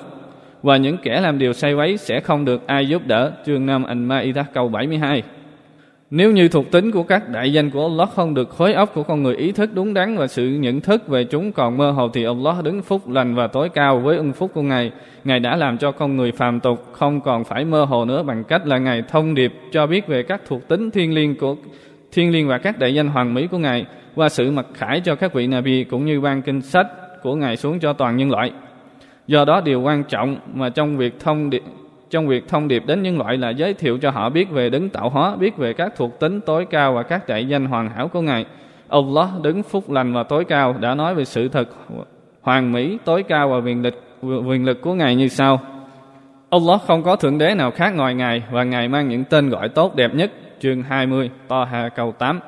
Và 0.63 0.77
những 0.77 0.97
kẻ 0.97 1.21
làm 1.21 1.39
điều 1.39 1.53
say 1.53 1.73
quấy 1.73 1.97
sẽ 1.97 2.19
không 2.19 2.45
được 2.45 2.67
ai 2.67 2.87
giúp 2.87 3.01
đỡ. 3.05 3.31
Chương 3.45 3.65
5 3.65 3.83
Anh 3.83 4.05
Ma 4.05 4.23
câu 4.53 4.67
72 4.67 5.23
nếu 6.11 6.31
như 6.31 6.47
thuộc 6.47 6.71
tính 6.71 6.91
của 6.91 7.03
các 7.03 7.29
đại 7.29 7.53
danh 7.53 7.69
của 7.69 7.81
Allah 7.81 8.09
không 8.15 8.33
được 8.33 8.49
khối 8.49 8.73
óc 8.73 8.91
của 8.93 9.03
con 9.03 9.23
người 9.23 9.35
ý 9.35 9.51
thức 9.51 9.69
đúng 9.73 9.93
đắn 9.93 10.17
và 10.17 10.27
sự 10.27 10.47
nhận 10.47 10.81
thức 10.81 11.07
về 11.07 11.23
chúng 11.23 11.51
còn 11.51 11.77
mơ 11.77 11.91
hồ 11.91 12.09
thì 12.13 12.25
Allah 12.25 12.63
đứng 12.63 12.81
phúc 12.81 13.09
lành 13.09 13.35
và 13.35 13.47
tối 13.47 13.69
cao 13.69 13.99
với 13.99 14.17
ân 14.17 14.33
phúc 14.33 14.51
của 14.53 14.61
Ngài. 14.61 14.91
Ngài 15.23 15.39
đã 15.39 15.55
làm 15.55 15.77
cho 15.77 15.91
con 15.91 16.17
người 16.17 16.31
phàm 16.31 16.59
tục, 16.59 16.85
không 16.91 17.21
còn 17.21 17.43
phải 17.43 17.65
mơ 17.65 17.83
hồ 17.85 18.05
nữa 18.05 18.23
bằng 18.23 18.43
cách 18.43 18.67
là 18.67 18.77
Ngài 18.77 19.03
thông 19.09 19.33
điệp 19.33 19.53
cho 19.71 19.87
biết 19.87 20.07
về 20.07 20.23
các 20.23 20.41
thuộc 20.47 20.67
tính 20.67 20.91
thiên 20.91 21.13
liêng 21.13 21.35
của 21.35 21.55
thiên 22.11 22.31
liêng 22.31 22.47
và 22.47 22.57
các 22.57 22.79
đại 22.79 22.93
danh 22.93 23.07
hoàng 23.07 23.33
mỹ 23.33 23.47
của 23.47 23.57
Ngài, 23.57 23.85
qua 24.15 24.29
sự 24.29 24.51
mặc 24.51 24.65
khải 24.73 24.99
cho 24.99 25.15
các 25.15 25.33
vị 25.33 25.47
Nabi 25.47 25.83
cũng 25.83 26.05
như 26.05 26.21
ban 26.21 26.41
kinh 26.41 26.61
sách 26.61 26.87
của 27.23 27.35
Ngài 27.35 27.57
xuống 27.57 27.79
cho 27.79 27.93
toàn 27.93 28.17
nhân 28.17 28.31
loại. 28.31 28.51
Do 29.27 29.45
đó 29.45 29.61
điều 29.65 29.81
quan 29.81 30.03
trọng 30.03 30.37
mà 30.53 30.69
trong 30.69 30.97
việc 30.97 31.19
thông 31.19 31.49
điệp 31.49 31.63
trong 32.11 32.27
việc 32.27 32.47
thông 32.47 32.67
điệp 32.67 32.83
đến 32.85 33.03
nhân 33.03 33.17
loại 33.17 33.37
là 33.37 33.49
giới 33.49 33.73
thiệu 33.73 33.97
cho 33.97 34.11
họ 34.11 34.29
biết 34.29 34.49
về 34.49 34.69
đấng 34.69 34.89
tạo 34.89 35.09
hóa, 35.09 35.35
biết 35.35 35.57
về 35.57 35.73
các 35.73 35.93
thuộc 35.97 36.19
tính 36.19 36.41
tối 36.41 36.65
cao 36.69 36.93
và 36.93 37.03
các 37.03 37.27
đại 37.27 37.47
danh 37.47 37.65
hoàn 37.65 37.89
hảo 37.89 38.07
của 38.07 38.21
Ngài. 38.21 38.45
Allah 38.89 39.29
đứng 39.41 39.63
phúc 39.63 39.89
lành 39.89 40.13
và 40.13 40.23
tối 40.23 40.45
cao 40.45 40.75
đã 40.79 40.95
nói 40.95 41.15
về 41.15 41.25
sự 41.25 41.47
thật 41.47 41.69
hoàn 42.41 42.71
mỹ, 42.71 42.97
tối 43.05 43.23
cao 43.23 43.49
và 43.49 43.57
quyền 43.57 43.81
lực, 43.81 44.03
quyền 44.21 44.65
lực 44.65 44.81
của 44.81 44.93
Ngài 44.93 45.15
như 45.15 45.27
sau. 45.27 45.61
Allah 46.49 46.81
không 46.87 47.03
có 47.03 47.15
thượng 47.15 47.37
đế 47.37 47.55
nào 47.55 47.71
khác 47.71 47.95
ngoài 47.95 48.15
Ngài 48.15 48.43
và 48.51 48.63
Ngài 48.63 48.87
mang 48.87 49.09
những 49.09 49.23
tên 49.23 49.49
gọi 49.49 49.69
tốt 49.69 49.95
đẹp 49.95 50.15
nhất. 50.15 50.31
Chương 50.59 50.83
20, 50.83 51.29
Toha 51.47 51.89
câu 51.89 52.11
8. 52.11 52.39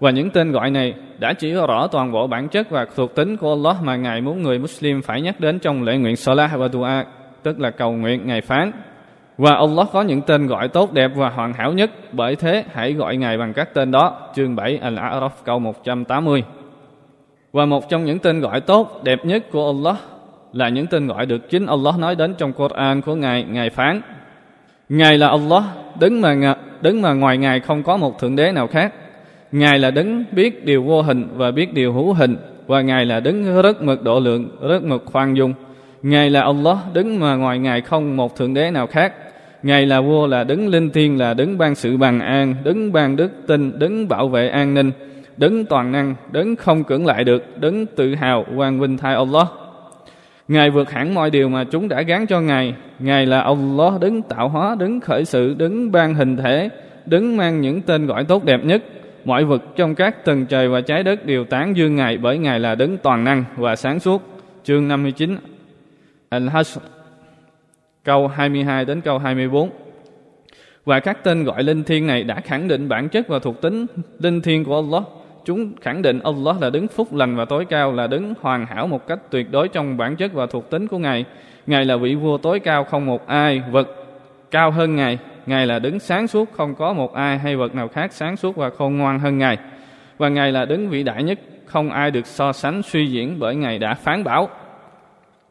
Và 0.00 0.10
những 0.10 0.30
tên 0.30 0.52
gọi 0.52 0.70
này 0.70 0.94
đã 1.18 1.32
chỉ 1.32 1.52
rõ 1.52 1.86
toàn 1.86 2.12
bộ 2.12 2.26
bản 2.26 2.48
chất 2.48 2.70
và 2.70 2.86
thuộc 2.96 3.14
tính 3.14 3.36
của 3.36 3.50
Allah 3.50 3.76
mà 3.82 3.96
Ngài 3.96 4.20
muốn 4.20 4.42
người 4.42 4.58
Muslim 4.58 5.02
phải 5.02 5.20
nhắc 5.20 5.40
đến 5.40 5.58
trong 5.58 5.82
lễ 5.82 5.96
nguyện 5.96 6.16
Salah 6.16 6.50
và 6.56 6.68
Dua, 6.68 6.88
tức 7.42 7.60
là 7.60 7.70
cầu 7.70 7.92
nguyện 7.92 8.26
Ngài 8.26 8.40
phán. 8.40 8.72
Và 9.38 9.54
Allah 9.54 9.86
có 9.92 10.02
những 10.02 10.20
tên 10.22 10.46
gọi 10.46 10.68
tốt 10.68 10.92
đẹp 10.92 11.10
và 11.14 11.28
hoàn 11.28 11.52
hảo 11.52 11.72
nhất, 11.72 11.90
bởi 12.12 12.36
thế 12.36 12.64
hãy 12.72 12.92
gọi 12.92 13.16
Ngài 13.16 13.38
bằng 13.38 13.52
các 13.52 13.74
tên 13.74 13.90
đó. 13.90 14.30
Chương 14.36 14.56
7 14.56 14.80
Al-A'raf 14.82 15.28
câu 15.44 15.58
180. 15.58 16.44
Và 17.52 17.66
một 17.66 17.88
trong 17.88 18.04
những 18.04 18.18
tên 18.18 18.40
gọi 18.40 18.60
tốt 18.60 19.00
đẹp 19.04 19.24
nhất 19.24 19.50
của 19.52 19.66
Allah 19.66 19.96
là 20.52 20.68
những 20.68 20.86
tên 20.86 21.06
gọi 21.06 21.26
được 21.26 21.50
chính 21.50 21.66
Allah 21.66 21.98
nói 21.98 22.14
đến 22.14 22.34
trong 22.38 22.52
Quran 22.52 23.02
của 23.02 23.14
Ngài, 23.14 23.44
Ngài 23.44 23.70
phán: 23.70 24.00
Ngài 24.88 25.18
là 25.18 25.28
Allah, 25.28 25.62
đứng 26.00 26.20
mà 26.20 26.54
đứng 26.80 27.02
mà 27.02 27.12
ngoài 27.12 27.38
Ngài 27.38 27.60
không 27.60 27.82
có 27.82 27.96
một 27.96 28.18
thượng 28.18 28.36
đế 28.36 28.52
nào 28.52 28.66
khác. 28.66 28.92
Ngài 29.52 29.78
là 29.78 29.90
đứng 29.90 30.24
biết 30.32 30.64
điều 30.64 30.82
vô 30.82 31.02
hình 31.02 31.28
và 31.34 31.50
biết 31.50 31.74
điều 31.74 31.92
hữu 31.92 32.12
hình 32.12 32.36
và 32.66 32.80
Ngài 32.80 33.04
là 33.04 33.20
đứng 33.20 33.62
rất 33.62 33.82
mực 33.82 34.02
độ 34.02 34.20
lượng, 34.20 34.48
rất 34.68 34.82
mực 34.82 35.02
khoan 35.06 35.36
dung. 35.36 35.54
Ngài 36.02 36.30
là 36.30 36.42
Allah, 36.42 36.76
đứng 36.92 37.20
mà 37.20 37.36
ngoài 37.36 37.58
Ngài 37.58 37.80
không 37.80 38.16
một 38.16 38.36
thượng 38.36 38.54
đế 38.54 38.70
nào 38.70 38.86
khác. 38.86 39.12
Ngài 39.62 39.86
là 39.86 40.00
vua 40.00 40.26
là 40.26 40.44
đứng 40.44 40.68
linh 40.68 40.90
thiêng 40.90 41.18
là 41.18 41.34
đứng 41.34 41.58
ban 41.58 41.74
sự 41.74 41.96
bằng 41.96 42.20
an, 42.20 42.54
đứng 42.64 42.92
ban 42.92 43.16
đức 43.16 43.30
tin, 43.46 43.78
đứng 43.78 44.08
bảo 44.08 44.28
vệ 44.28 44.48
an 44.48 44.74
ninh, 44.74 44.92
đứng 45.36 45.64
toàn 45.64 45.92
năng, 45.92 46.14
đứng 46.32 46.56
không 46.56 46.84
cưỡng 46.84 47.06
lại 47.06 47.24
được, 47.24 47.60
đứng 47.60 47.86
tự 47.86 48.14
hào, 48.14 48.46
quang 48.56 48.80
vinh 48.80 48.96
thay 48.96 49.14
Allah. 49.14 49.46
Ngài 50.48 50.70
vượt 50.70 50.90
hẳn 50.90 51.14
mọi 51.14 51.30
điều 51.30 51.48
mà 51.48 51.64
chúng 51.64 51.88
đã 51.88 52.02
gán 52.02 52.26
cho 52.26 52.40
Ngài. 52.40 52.74
Ngài 52.98 53.26
là 53.26 53.40
Allah 53.40 54.00
đứng 54.00 54.22
tạo 54.22 54.48
hóa, 54.48 54.76
đứng 54.78 55.00
khởi 55.00 55.24
sự, 55.24 55.54
đứng 55.54 55.92
ban 55.92 56.14
hình 56.14 56.36
thể, 56.36 56.68
đứng 57.06 57.36
mang 57.36 57.60
những 57.60 57.82
tên 57.82 58.06
gọi 58.06 58.24
tốt 58.24 58.44
đẹp 58.44 58.64
nhất. 58.64 58.82
Mọi 59.24 59.44
vật 59.44 59.62
trong 59.76 59.94
các 59.94 60.24
tầng 60.24 60.46
trời 60.46 60.68
và 60.68 60.80
trái 60.80 61.02
đất 61.02 61.26
đều 61.26 61.44
tán 61.44 61.76
dương 61.76 61.96
Ngài 61.96 62.18
bởi 62.18 62.38
Ngài 62.38 62.60
là 62.60 62.74
đứng 62.74 62.98
toàn 62.98 63.24
năng 63.24 63.44
và 63.56 63.76
sáng 63.76 64.00
suốt. 64.00 64.22
Chương 64.64 64.88
59 64.88 65.36
Al-Hasr 66.30 66.78
câu 68.06 68.28
22 68.28 68.84
đến 68.84 69.00
câu 69.00 69.18
24. 69.18 69.70
Và 70.84 71.00
các 71.00 71.24
tên 71.24 71.44
gọi 71.44 71.62
linh 71.62 71.84
thiêng 71.84 72.06
này 72.06 72.24
đã 72.24 72.40
khẳng 72.40 72.68
định 72.68 72.88
bản 72.88 73.08
chất 73.08 73.28
và 73.28 73.38
thuộc 73.38 73.60
tính 73.60 73.86
linh 74.18 74.40
thiêng 74.40 74.64
của 74.64 74.74
Allah. 74.74 75.02
Chúng 75.44 75.72
khẳng 75.80 76.02
định 76.02 76.20
Allah 76.24 76.60
là 76.60 76.70
đứng 76.70 76.88
phúc 76.88 77.14
lành 77.14 77.36
và 77.36 77.44
tối 77.44 77.64
cao, 77.64 77.92
là 77.92 78.06
đứng 78.06 78.34
hoàn 78.40 78.66
hảo 78.66 78.86
một 78.86 79.06
cách 79.06 79.18
tuyệt 79.30 79.50
đối 79.50 79.68
trong 79.68 79.96
bản 79.96 80.16
chất 80.16 80.32
và 80.32 80.46
thuộc 80.46 80.70
tính 80.70 80.86
của 80.86 80.98
Ngài. 80.98 81.24
Ngài 81.66 81.84
là 81.84 81.96
vị 81.96 82.14
vua 82.14 82.38
tối 82.38 82.60
cao, 82.60 82.84
không 82.84 83.06
một 83.06 83.26
ai 83.26 83.62
vật 83.70 83.88
cao 84.50 84.70
hơn 84.70 84.96
Ngài. 84.96 85.18
Ngài 85.46 85.66
là 85.66 85.78
đứng 85.78 85.98
sáng 85.98 86.26
suốt, 86.26 86.52
không 86.52 86.74
có 86.74 86.92
một 86.92 87.14
ai 87.14 87.38
hay 87.38 87.56
vật 87.56 87.74
nào 87.74 87.88
khác 87.88 88.12
sáng 88.12 88.36
suốt 88.36 88.56
và 88.56 88.70
khôn 88.70 88.98
ngoan 88.98 89.18
hơn 89.18 89.38
Ngài. 89.38 89.56
Và 90.18 90.28
Ngài 90.28 90.52
là 90.52 90.64
đứng 90.64 90.88
vĩ 90.88 91.02
đại 91.02 91.22
nhất, 91.22 91.38
không 91.64 91.90
ai 91.90 92.10
được 92.10 92.26
so 92.26 92.52
sánh 92.52 92.82
suy 92.82 93.06
diễn 93.06 93.38
bởi 93.38 93.54
Ngài 93.54 93.78
đã 93.78 93.94
phán 93.94 94.24
bảo. 94.24 94.48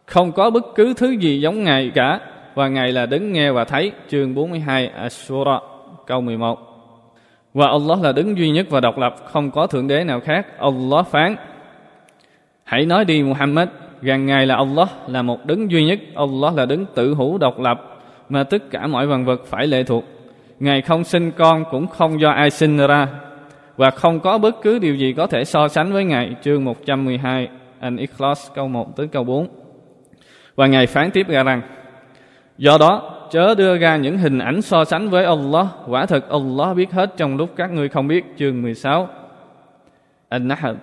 không 0.05 0.31
có 0.31 0.49
bất 0.49 0.65
cứ 0.75 0.93
thứ 0.97 1.11
gì 1.11 1.41
giống 1.41 1.63
Ngài 1.63 1.91
cả 1.95 2.19
và 2.55 2.67
Ngài 2.67 2.91
là 2.91 3.05
đứng 3.05 3.33
nghe 3.33 3.51
và 3.51 3.63
thấy. 3.63 3.91
Chương 4.09 4.35
42 4.35 4.87
Ashura 4.87 5.59
câu 6.07 6.21
11 6.21 6.59
và 7.53 7.67
Allah 7.67 8.01
là 8.01 8.11
đứng 8.11 8.37
duy 8.37 8.49
nhất 8.49 8.67
và 8.69 8.79
độc 8.79 8.97
lập, 8.97 9.15
không 9.25 9.51
có 9.51 9.67
thượng 9.67 9.87
đế 9.87 10.03
nào 10.03 10.19
khác. 10.19 10.47
Allah 10.59 11.07
phán, 11.07 11.35
hãy 12.63 12.85
nói 12.85 13.05
đi, 13.05 13.23
Muhammad, 13.23 13.67
rằng 14.01 14.25
Ngài 14.25 14.45
là 14.45 14.55
Allah, 14.55 14.89
là 15.07 15.21
một 15.21 15.45
đứng 15.45 15.71
duy 15.71 15.85
nhất. 15.85 15.99
Allah 16.15 16.55
là 16.55 16.65
đứng 16.65 16.85
tự 16.95 17.15
hữu 17.15 17.37
độc 17.37 17.59
lập, 17.59 17.99
mà 18.29 18.43
tất 18.43 18.71
cả 18.71 18.87
mọi 18.87 19.07
vạn 19.07 19.25
vật 19.25 19.45
phải 19.45 19.67
lệ 19.67 19.83
thuộc. 19.83 20.03
Ngài 20.59 20.81
không 20.81 21.03
sinh 21.03 21.31
con 21.31 21.63
cũng 21.71 21.87
không 21.87 22.21
do 22.21 22.29
ai 22.29 22.49
sinh 22.49 22.77
ra, 22.77 23.07
và 23.77 23.89
không 23.89 24.19
có 24.19 24.37
bất 24.37 24.55
cứ 24.61 24.79
điều 24.79 24.95
gì 24.95 25.13
có 25.13 25.27
thể 25.27 25.45
so 25.45 25.67
sánh 25.67 25.93
với 25.93 26.03
Ngài. 26.03 26.35
Chương 26.41 26.65
112 26.65 27.47
An-Ikhlas 27.79 28.51
câu 28.55 28.67
1 28.67 28.95
tới 28.95 29.07
câu 29.07 29.23
4 29.23 29.47
và 30.55 30.67
Ngài 30.67 30.87
phán 30.87 31.11
tiếp 31.11 31.27
ra 31.27 31.43
rằng 31.43 31.61
Do 32.57 32.77
đó, 32.77 33.27
chớ 33.31 33.55
đưa 33.55 33.77
ra 33.77 33.97
những 33.97 34.17
hình 34.17 34.39
ảnh 34.39 34.61
so 34.61 34.85
sánh 34.85 35.09
với 35.09 35.25
Allah. 35.25 35.67
Quả 35.87 36.05
thật 36.05 36.29
Allah 36.29 36.75
biết 36.75 36.91
hết 36.91 37.13
trong 37.17 37.37
lúc 37.37 37.49
các 37.55 37.71
ngươi 37.71 37.89
không 37.89 38.07
biết, 38.07 38.25
Chương 38.37 38.61
16 38.61 39.09
An-Nahl, 40.29 40.75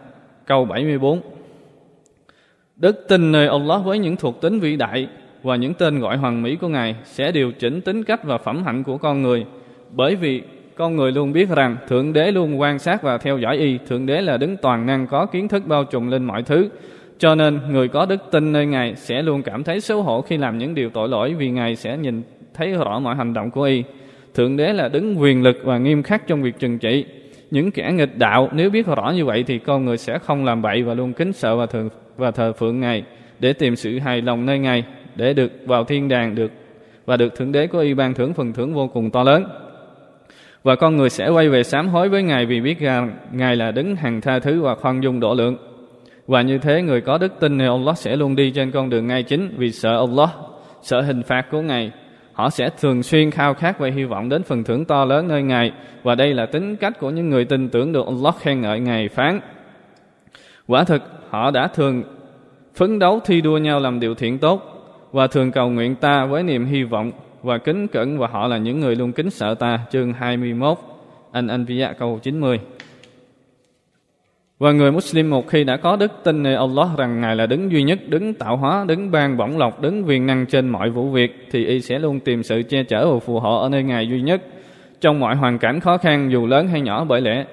câu 0.47 0.65
74 0.65 1.21
Đức 2.77 3.05
tin 3.09 3.33
nơi 3.33 3.47
Allah 3.47 3.85
với 3.85 3.99
những 3.99 4.17
thuộc 4.17 4.41
tính 4.41 4.61
vĩ 4.61 4.77
đại 4.77 5.09
và 5.43 5.57
những 5.57 5.75
tên 5.75 6.01
gọi 6.01 6.17
hoàng 6.17 6.43
mỹ 6.43 6.57
của 6.57 6.69
Ngài 6.69 6.97
sẽ 7.05 7.33
điều 7.33 7.53
chỉnh 7.53 7.81
tính 7.81 8.05
cách 8.05 8.25
và 8.25 8.39
phẩm 8.39 8.65
hạnh 8.65 8.83
của 8.83 8.99
con 8.99 9.23
người. 9.23 9.47
Bởi 9.91 10.17
vì 10.17 10.43
con 10.77 10.97
người 10.97 11.13
luôn 11.13 11.33
biết 11.33 11.49
rằng 11.49 11.77
Thượng 11.89 12.13
Đế 12.13 12.33
luôn 12.33 12.61
quan 12.61 12.79
sát 12.79 13.03
và 13.03 13.19
theo 13.19 13.39
dõi 13.39 13.57
y. 13.57 13.79
Thượng 13.79 14.07
Đế 14.07 14.21
là 14.21 14.37
đứng 14.37 14.57
toàn 14.57 14.87
năng 14.87 15.07
có 15.07 15.27
kiến 15.27 15.49
thức 15.49 15.67
bao 15.67 15.85
trùm 15.85 16.11
lên 16.11 16.25
mọi 16.25 16.43
thứ 16.43 16.69
cho 17.23 17.35
nên 17.35 17.61
người 17.71 17.89
có 17.89 18.07
đức 18.07 18.23
tin 18.31 18.53
nơi 18.53 18.67
Ngài 18.67 18.95
sẽ 18.97 19.23
luôn 19.23 19.43
cảm 19.43 19.65
thấy 19.65 19.81
xấu 19.81 20.03
hổ 20.03 20.23
khi 20.23 20.37
làm 20.37 20.59
những 20.59 20.75
điều 20.75 20.91
tội 20.91 21.09
lỗi 21.09 21.35
vì 21.35 21.51
Ngài 21.51 21.77
sẽ 21.77 21.97
nhìn 21.97 22.23
thấy 22.55 22.73
rõ 22.73 22.99
mọi 22.99 23.17
hành 23.17 23.35
động 23.35 23.51
của 23.51 23.63
y. 23.63 23.83
Thượng 24.35 24.57
đế 24.57 24.73
là 24.73 24.89
đứng 24.89 25.21
quyền 25.21 25.43
lực 25.43 25.57
và 25.65 25.79
nghiêm 25.79 26.03
khắc 26.03 26.27
trong 26.27 26.43
việc 26.43 26.59
trừng 26.59 26.79
trị. 26.79 27.05
Những 27.51 27.71
kẻ 27.71 27.93
nghịch 27.93 28.19
đạo 28.19 28.49
nếu 28.53 28.71
biết 28.71 28.87
rõ 28.87 29.13
như 29.17 29.25
vậy 29.25 29.45
thì 29.47 29.59
con 29.59 29.85
người 29.85 29.97
sẽ 29.97 30.19
không 30.19 30.45
làm 30.45 30.63
bậy 30.63 30.83
và 30.83 30.95
luôn 30.95 31.13
kính 31.13 31.33
sợ 31.33 31.57
và 31.57 31.67
thờ, 31.67 31.89
và 32.17 32.31
thờ 32.31 32.53
phượng 32.53 32.81
Ngài 32.81 33.05
để 33.39 33.53
tìm 33.53 33.77
sự 33.77 33.99
hài 33.99 34.23
lòng 34.23 34.47
nơi 34.47 34.59
Ngài 34.59 34.85
để 35.15 35.35
được 35.35 35.53
vào 35.67 35.85
thiên 35.85 36.09
đàng 36.09 36.35
được 36.35 36.53
và 37.07 37.17
được 37.17 37.37
thượng 37.37 37.53
đế 37.53 37.67
của 37.67 37.79
y 37.79 37.95
ban 37.95 38.15
thưởng 38.15 38.35
phần 38.35 38.53
thưởng 38.53 38.75
vô 38.75 38.89
cùng 38.89 39.11
to 39.11 39.23
lớn. 39.23 39.45
Và 40.63 40.77
con 40.77 40.97
người 40.97 41.11
sẽ 41.11 41.29
quay 41.29 41.49
về 41.49 41.63
sám 41.63 41.89
hối 41.89 42.09
với 42.09 42.23
Ngài 42.23 42.47
vì 42.47 42.61
biết 42.61 42.81
rằng 42.81 43.17
Ngài 43.33 43.57
là 43.57 43.71
đứng 43.71 43.97
hằng 43.97 44.21
tha 44.21 44.39
thứ 44.39 44.63
và 44.63 44.75
khoan 44.75 45.03
dung 45.03 45.21
độ 45.21 45.35
lượng. 45.35 45.72
Và 46.33 46.43
như 46.43 46.59
thế 46.59 46.83
người 46.83 47.01
có 47.01 47.19
đức 47.19 47.33
tin 47.41 47.59
thì 47.59 47.67
Allah 47.67 47.99
sẽ 47.99 48.17
luôn 48.17 48.37
đi 48.37 48.51
trên 48.51 48.71
con 48.71 48.91
đường 48.91 49.07
ngay 49.07 49.23
chính 49.23 49.55
vì 49.57 49.73
sợ 49.73 49.99
Allah, 49.99 50.31
sợ 50.83 51.01
hình 51.01 51.23
phạt 51.23 51.47
của 51.51 51.61
Ngài. 51.61 51.93
Họ 52.33 52.51
sẽ 52.51 52.71
thường 52.81 53.03
xuyên 53.03 53.31
khao 53.31 53.55
khát 53.55 53.79
và 53.79 53.89
hy 53.89 54.05
vọng 54.05 54.29
đến 54.29 54.43
phần 54.43 54.65
thưởng 54.65 54.85
to 54.85 55.05
lớn 55.05 55.29
nơi 55.29 55.43
Ngài. 55.43 55.73
Và 56.03 56.15
đây 56.15 56.35
là 56.35 56.47
tính 56.47 56.77
cách 56.77 57.01
của 57.01 57.11
những 57.11 57.31
người 57.31 57.45
tin 57.45 57.69
tưởng 57.69 57.93
được 57.93 58.07
Allah 58.07 58.35
khen 58.41 58.61
ngợi 58.61 58.81
Ngài 58.81 59.09
phán. 59.09 59.41
Quả 60.67 60.85
thực 60.85 61.03
họ 61.31 61.51
đã 61.51 61.69
thường 61.69 62.03
phấn 62.75 62.99
đấu 62.99 63.21
thi 63.25 63.41
đua 63.41 63.59
nhau 63.59 63.81
làm 63.81 64.01
điều 64.01 64.15
thiện 64.15 64.39
tốt 64.39 64.63
và 65.13 65.27
thường 65.27 65.53
cầu 65.53 65.71
nguyện 65.71 65.95
ta 65.95 66.27
với 66.27 66.43
niềm 66.43 66.67
hy 66.67 66.83
vọng 66.83 67.13
và 67.43 67.59
kính 67.59 67.89
cẩn. 67.89 68.19
Và 68.19 68.27
họ 68.27 68.47
là 68.47 68.59
những 68.59 68.81
người 68.81 68.97
luôn 68.97 69.13
kính 69.13 69.31
sợ 69.31 69.55
ta. 69.55 69.81
Chương 69.91 70.13
21 70.13 70.79
Anh 71.33 71.47
Anbiya 71.47 71.93
câu 71.93 72.19
90 72.23 72.61
và 74.63 74.73
người 74.73 74.93
Muslim 74.93 75.31
một 75.31 75.49
khi 75.49 75.65
đã 75.65 75.77
có 75.77 75.97
đức 75.97 76.13
tin 76.25 76.43
nơi 76.43 76.55
Allah 76.55 76.89
rằng 76.99 77.21
Ngài 77.21 77.37
là 77.37 77.47
đứng 77.47 77.73
duy 77.73 77.83
nhất, 77.83 77.99
đứng 78.09 78.35
tạo 78.35 78.57
hóa, 78.57 78.85
đứng 78.89 79.11
ban 79.11 79.37
bổng 79.37 79.59
lộc, 79.59 79.81
đứng 79.81 80.05
quyền 80.07 80.27
năng 80.27 80.47
trên 80.47 80.69
mọi 80.69 80.91
vụ 80.91 81.11
việc, 81.11 81.49
thì 81.51 81.67
y 81.67 81.81
sẽ 81.81 81.99
luôn 81.99 82.21
tìm 82.21 82.43
sự 82.43 82.63
che 82.63 82.83
chở 82.83 83.13
và 83.13 83.19
phù 83.19 83.41
hộ 83.41 83.63
ở 83.63 83.69
nơi 83.69 83.83
Ngài 83.83 84.09
duy 84.09 84.21
nhất. 84.21 84.43
Trong 85.01 85.21
mọi 85.21 85.37
hoàn 85.37 85.59
cảnh 85.59 85.81
khó 85.81 85.97
khăn 85.97 86.33
dù 86.33 86.47
lớn 86.47 86.69
hay 86.69 86.81
nhỏ 86.81 87.05
bởi 87.05 87.21
lẽ, 87.21 87.45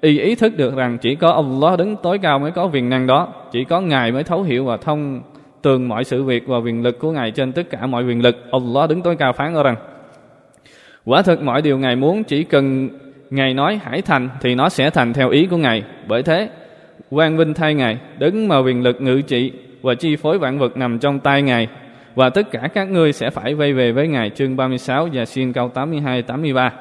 y 0.00 0.18
ý 0.20 0.34
thức 0.34 0.56
được 0.56 0.76
rằng 0.76 0.98
chỉ 0.98 1.14
có 1.14 1.30
Allah 1.32 1.78
đứng 1.78 1.96
tối 2.02 2.18
cao 2.18 2.38
mới 2.38 2.50
có 2.50 2.70
quyền 2.72 2.88
năng 2.88 3.06
đó, 3.06 3.28
chỉ 3.52 3.64
có 3.64 3.80
Ngài 3.80 4.12
mới 4.12 4.24
thấu 4.24 4.42
hiểu 4.42 4.64
và 4.64 4.76
thông 4.76 5.20
tường 5.62 5.88
mọi 5.88 6.04
sự 6.04 6.24
việc 6.24 6.46
và 6.46 6.58
quyền 6.58 6.82
lực 6.82 6.98
của 6.98 7.12
Ngài 7.12 7.30
trên 7.30 7.52
tất 7.52 7.70
cả 7.70 7.86
mọi 7.86 8.04
quyền 8.04 8.22
lực. 8.22 8.36
Allah 8.52 8.90
đứng 8.90 9.02
tối 9.02 9.16
cao 9.16 9.32
phán 9.32 9.54
ở 9.54 9.62
rằng, 9.62 9.76
quả 11.04 11.22
thực 11.22 11.42
mọi 11.42 11.62
điều 11.62 11.78
Ngài 11.78 11.96
muốn 11.96 12.24
chỉ 12.24 12.44
cần 12.44 12.88
Ngài 13.32 13.54
nói 13.54 13.80
hãy 13.84 14.02
thành 14.02 14.28
thì 14.40 14.54
nó 14.54 14.68
sẽ 14.68 14.90
thành 14.90 15.12
theo 15.12 15.30
ý 15.30 15.46
của 15.46 15.56
Ngài. 15.56 15.82
Bởi 16.06 16.22
thế, 16.22 16.48
quang 17.10 17.36
vinh 17.36 17.54
thay 17.54 17.74
Ngài, 17.74 17.98
đứng 18.18 18.48
mà 18.48 18.58
quyền 18.58 18.82
lực 18.82 19.00
ngự 19.00 19.22
trị 19.22 19.52
và 19.82 19.94
chi 19.94 20.16
phối 20.16 20.38
vạn 20.38 20.58
vật 20.58 20.76
nằm 20.76 20.98
trong 20.98 21.20
tay 21.20 21.42
Ngài. 21.42 21.68
Và 22.14 22.30
tất 22.30 22.50
cả 22.50 22.68
các 22.74 22.90
ngươi 22.90 23.12
sẽ 23.12 23.30
phải 23.30 23.54
vây 23.54 23.72
về 23.72 23.92
với 23.92 24.08
Ngài 24.08 24.30
chương 24.30 24.56
36 24.56 25.08
và 25.12 25.24
xin 25.24 25.52
câu 25.52 25.68
82 25.68 26.22
83. 26.22 26.72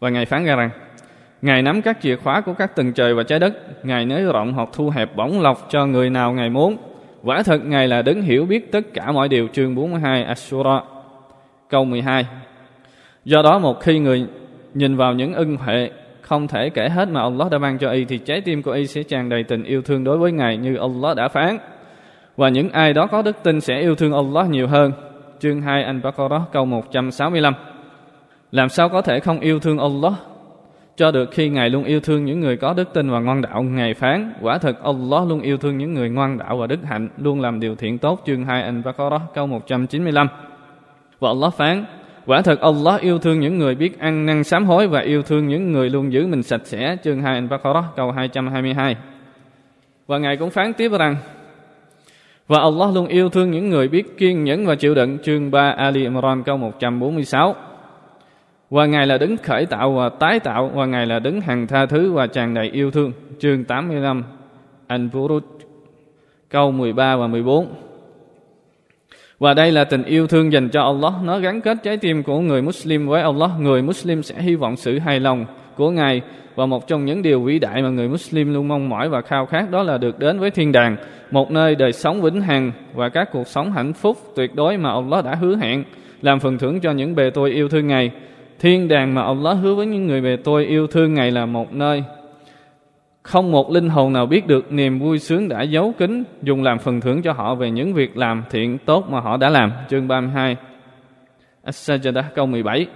Và 0.00 0.10
Ngài 0.10 0.26
phán 0.26 0.44
ra 0.44 0.56
rằng: 0.56 0.70
Ngài 1.42 1.62
nắm 1.62 1.82
các 1.82 1.98
chìa 2.02 2.16
khóa 2.16 2.40
của 2.40 2.54
các 2.54 2.76
tầng 2.76 2.92
trời 2.92 3.14
và 3.14 3.22
trái 3.22 3.38
đất, 3.38 3.84
Ngài 3.84 4.06
nới 4.06 4.24
rộng 4.24 4.52
hoặc 4.52 4.68
thu 4.72 4.90
hẹp 4.90 5.16
bổng 5.16 5.40
lọc 5.40 5.66
cho 5.70 5.86
người 5.86 6.10
nào 6.10 6.32
Ngài 6.32 6.50
muốn. 6.50 6.76
Quả 7.22 7.42
thật 7.42 7.64
Ngài 7.64 7.88
là 7.88 8.02
đứng 8.02 8.22
hiểu 8.22 8.46
biết 8.46 8.72
tất 8.72 8.94
cả 8.94 9.12
mọi 9.12 9.28
điều 9.28 9.48
chương 9.52 9.74
42 9.74 10.24
Asura 10.24 10.80
câu 11.68 11.84
12. 11.84 12.26
Do 13.24 13.42
đó 13.42 13.58
một 13.58 13.80
khi 13.80 13.98
người 13.98 14.26
Nhìn 14.76 14.96
vào 14.96 15.14
những 15.14 15.34
ân 15.34 15.56
huệ 15.56 15.90
không 16.20 16.48
thể 16.48 16.70
kể 16.70 16.88
hết 16.88 17.08
mà 17.08 17.20
Allah 17.20 17.50
đã 17.50 17.58
ban 17.58 17.78
cho 17.78 17.90
y 17.90 18.04
thì 18.04 18.18
trái 18.18 18.40
tim 18.40 18.62
của 18.62 18.70
y 18.70 18.86
sẽ 18.86 19.02
tràn 19.02 19.28
đầy 19.28 19.42
tình 19.42 19.64
yêu 19.64 19.82
thương 19.82 20.04
đối 20.04 20.18
với 20.18 20.32
Ngài 20.32 20.56
như 20.56 20.76
Allah 20.76 21.16
đã 21.16 21.28
phán. 21.28 21.58
Và 22.36 22.48
những 22.48 22.70
ai 22.70 22.92
đó 22.92 23.06
có 23.06 23.22
đức 23.22 23.36
tin 23.42 23.60
sẽ 23.60 23.80
yêu 23.80 23.94
thương 23.94 24.12
Allah 24.12 24.50
nhiều 24.50 24.66
hơn. 24.66 24.92
Chương 25.38 25.60
2 25.60 25.84
Al-Baqarah 25.84 26.40
câu 26.52 26.64
165. 26.64 27.54
Làm 28.52 28.68
sao 28.68 28.88
có 28.88 29.02
thể 29.02 29.20
không 29.20 29.40
yêu 29.40 29.60
thương 29.60 29.78
Allah? 29.78 30.12
Cho 30.96 31.10
được 31.10 31.30
khi 31.32 31.48
Ngài 31.48 31.70
luôn 31.70 31.84
yêu 31.84 32.00
thương 32.00 32.24
những 32.24 32.40
người 32.40 32.56
có 32.56 32.74
đức 32.74 32.94
tin 32.94 33.10
và 33.10 33.20
ngoan 33.20 33.42
đạo, 33.42 33.62
Ngài 33.62 33.94
phán, 33.94 34.32
quả 34.40 34.58
thật 34.58 34.82
Allah 34.82 35.28
luôn 35.28 35.40
yêu 35.40 35.56
thương 35.56 35.78
những 35.78 35.94
người 35.94 36.10
ngoan 36.10 36.38
đạo 36.38 36.56
và 36.56 36.66
đức 36.66 36.78
hạnh, 36.84 37.08
luôn 37.16 37.40
làm 37.40 37.60
điều 37.60 37.74
thiện 37.74 37.98
tốt. 37.98 38.22
Chương 38.26 38.44
2 38.44 38.72
Al-Baqarah 38.72 39.20
câu 39.34 39.46
195. 39.46 40.28
Và 41.20 41.28
Allah 41.28 41.54
phán, 41.54 41.84
Quả 42.26 42.42
thật 42.42 42.60
Allah 42.60 43.00
yêu 43.00 43.18
thương 43.18 43.40
những 43.40 43.58
người 43.58 43.74
biết 43.74 43.98
ăn, 43.98 44.26
năn 44.26 44.44
sám 44.44 44.66
hối 44.66 44.88
và 44.88 45.00
yêu 45.00 45.22
thương 45.22 45.48
những 45.48 45.72
người 45.72 45.90
luôn 45.90 46.12
giữ 46.12 46.26
mình 46.26 46.42
sạch 46.42 46.60
sẽ. 46.64 46.96
Chương 47.04 47.22
2 47.22 47.42
Al-Baqarah, 47.42 47.82
câu 47.96 48.12
222. 48.12 48.96
Và 50.06 50.18
Ngài 50.18 50.36
cũng 50.36 50.50
phán 50.50 50.72
tiếp 50.72 50.92
rằng, 50.98 51.16
và 52.48 52.58
Allah 52.60 52.94
luôn 52.94 53.06
yêu 53.06 53.28
thương 53.28 53.50
những 53.50 53.70
người 53.70 53.88
biết 53.88 54.18
kiên 54.18 54.44
nhẫn 54.44 54.66
và 54.66 54.74
chịu 54.74 54.94
đựng. 54.94 55.18
Chương 55.18 55.50
3 55.50 55.70
Ali 55.70 56.02
Imran, 56.02 56.42
câu 56.42 56.56
146. 56.56 57.54
Và 58.70 58.86
Ngài 58.86 59.06
là 59.06 59.18
đứng 59.18 59.36
khởi 59.36 59.66
tạo 59.66 59.92
và 59.92 60.08
tái 60.08 60.40
tạo, 60.40 60.70
và 60.74 60.86
Ngài 60.86 61.06
là 61.06 61.18
đứng 61.18 61.40
hằng 61.40 61.66
tha 61.66 61.86
thứ 61.86 62.12
và 62.12 62.26
tràn 62.26 62.54
đầy 62.54 62.70
yêu 62.70 62.90
thương. 62.90 63.12
Chương 63.38 63.64
85 63.64 64.24
Al-Buruj, 64.88 65.40
câu 66.48 66.70
13 66.70 67.16
và 67.16 67.26
14. 67.26 67.85
Và 69.38 69.54
đây 69.54 69.72
là 69.72 69.84
tình 69.84 70.02
yêu 70.02 70.26
thương 70.26 70.52
dành 70.52 70.68
cho 70.68 70.82
Allah, 70.82 71.12
nó 71.24 71.38
gắn 71.38 71.60
kết 71.60 71.76
trái 71.82 71.96
tim 71.96 72.22
của 72.22 72.40
người 72.40 72.62
Muslim 72.62 73.06
với 73.06 73.22
Allah. 73.22 73.50
Người 73.60 73.82
Muslim 73.82 74.22
sẽ 74.22 74.34
hy 74.38 74.54
vọng 74.54 74.76
sự 74.76 74.98
hài 74.98 75.20
lòng 75.20 75.46
của 75.76 75.90
Ngài 75.90 76.20
và 76.54 76.66
một 76.66 76.88
trong 76.88 77.04
những 77.04 77.22
điều 77.22 77.40
vĩ 77.40 77.58
đại 77.58 77.82
mà 77.82 77.88
người 77.88 78.08
Muslim 78.08 78.54
luôn 78.54 78.68
mong 78.68 78.88
mỏi 78.88 79.08
và 79.08 79.20
khao 79.20 79.46
khát 79.46 79.70
đó 79.70 79.82
là 79.82 79.98
được 79.98 80.18
đến 80.18 80.38
với 80.38 80.50
thiên 80.50 80.72
đàng, 80.72 80.96
một 81.30 81.50
nơi 81.50 81.74
đời 81.74 81.92
sống 81.92 82.22
vĩnh 82.22 82.40
hằng 82.40 82.72
và 82.94 83.08
các 83.08 83.28
cuộc 83.32 83.46
sống 83.46 83.72
hạnh 83.72 83.92
phúc 83.92 84.16
tuyệt 84.36 84.54
đối 84.54 84.76
mà 84.76 84.90
Allah 84.90 85.24
đã 85.24 85.34
hứa 85.34 85.56
hẹn 85.56 85.84
làm 86.22 86.40
phần 86.40 86.58
thưởng 86.58 86.80
cho 86.80 86.92
những 86.92 87.14
bề 87.14 87.30
tôi 87.30 87.50
yêu 87.50 87.68
thương 87.68 87.86
Ngài. 87.86 88.10
Thiên 88.58 88.88
đàng 88.88 89.14
mà 89.14 89.22
Allah 89.22 89.58
hứa 89.62 89.74
với 89.74 89.86
những 89.86 90.06
người 90.06 90.20
bề 90.20 90.36
tôi 90.44 90.64
yêu 90.64 90.86
thương 90.86 91.14
Ngài 91.14 91.30
là 91.30 91.46
một 91.46 91.72
nơi 91.72 92.02
không 93.26 93.52
một 93.52 93.70
linh 93.70 93.88
hồn 93.88 94.12
nào 94.12 94.26
biết 94.26 94.46
được 94.46 94.72
niềm 94.72 94.98
vui 94.98 95.18
sướng 95.18 95.48
đã 95.48 95.62
giấu 95.62 95.94
kín 95.98 96.24
dùng 96.42 96.62
làm 96.62 96.78
phần 96.78 97.00
thưởng 97.00 97.22
cho 97.22 97.32
họ 97.32 97.54
về 97.54 97.70
những 97.70 97.94
việc 97.94 98.16
làm 98.16 98.42
thiện 98.50 98.78
tốt 98.78 99.10
mà 99.10 99.20
họ 99.20 99.36
đã 99.36 99.48
làm. 99.48 99.72
Chương 99.90 100.08
32 100.08 100.56
As-Sajdah 101.64 102.22
câu 102.34 102.46
17 102.46 102.86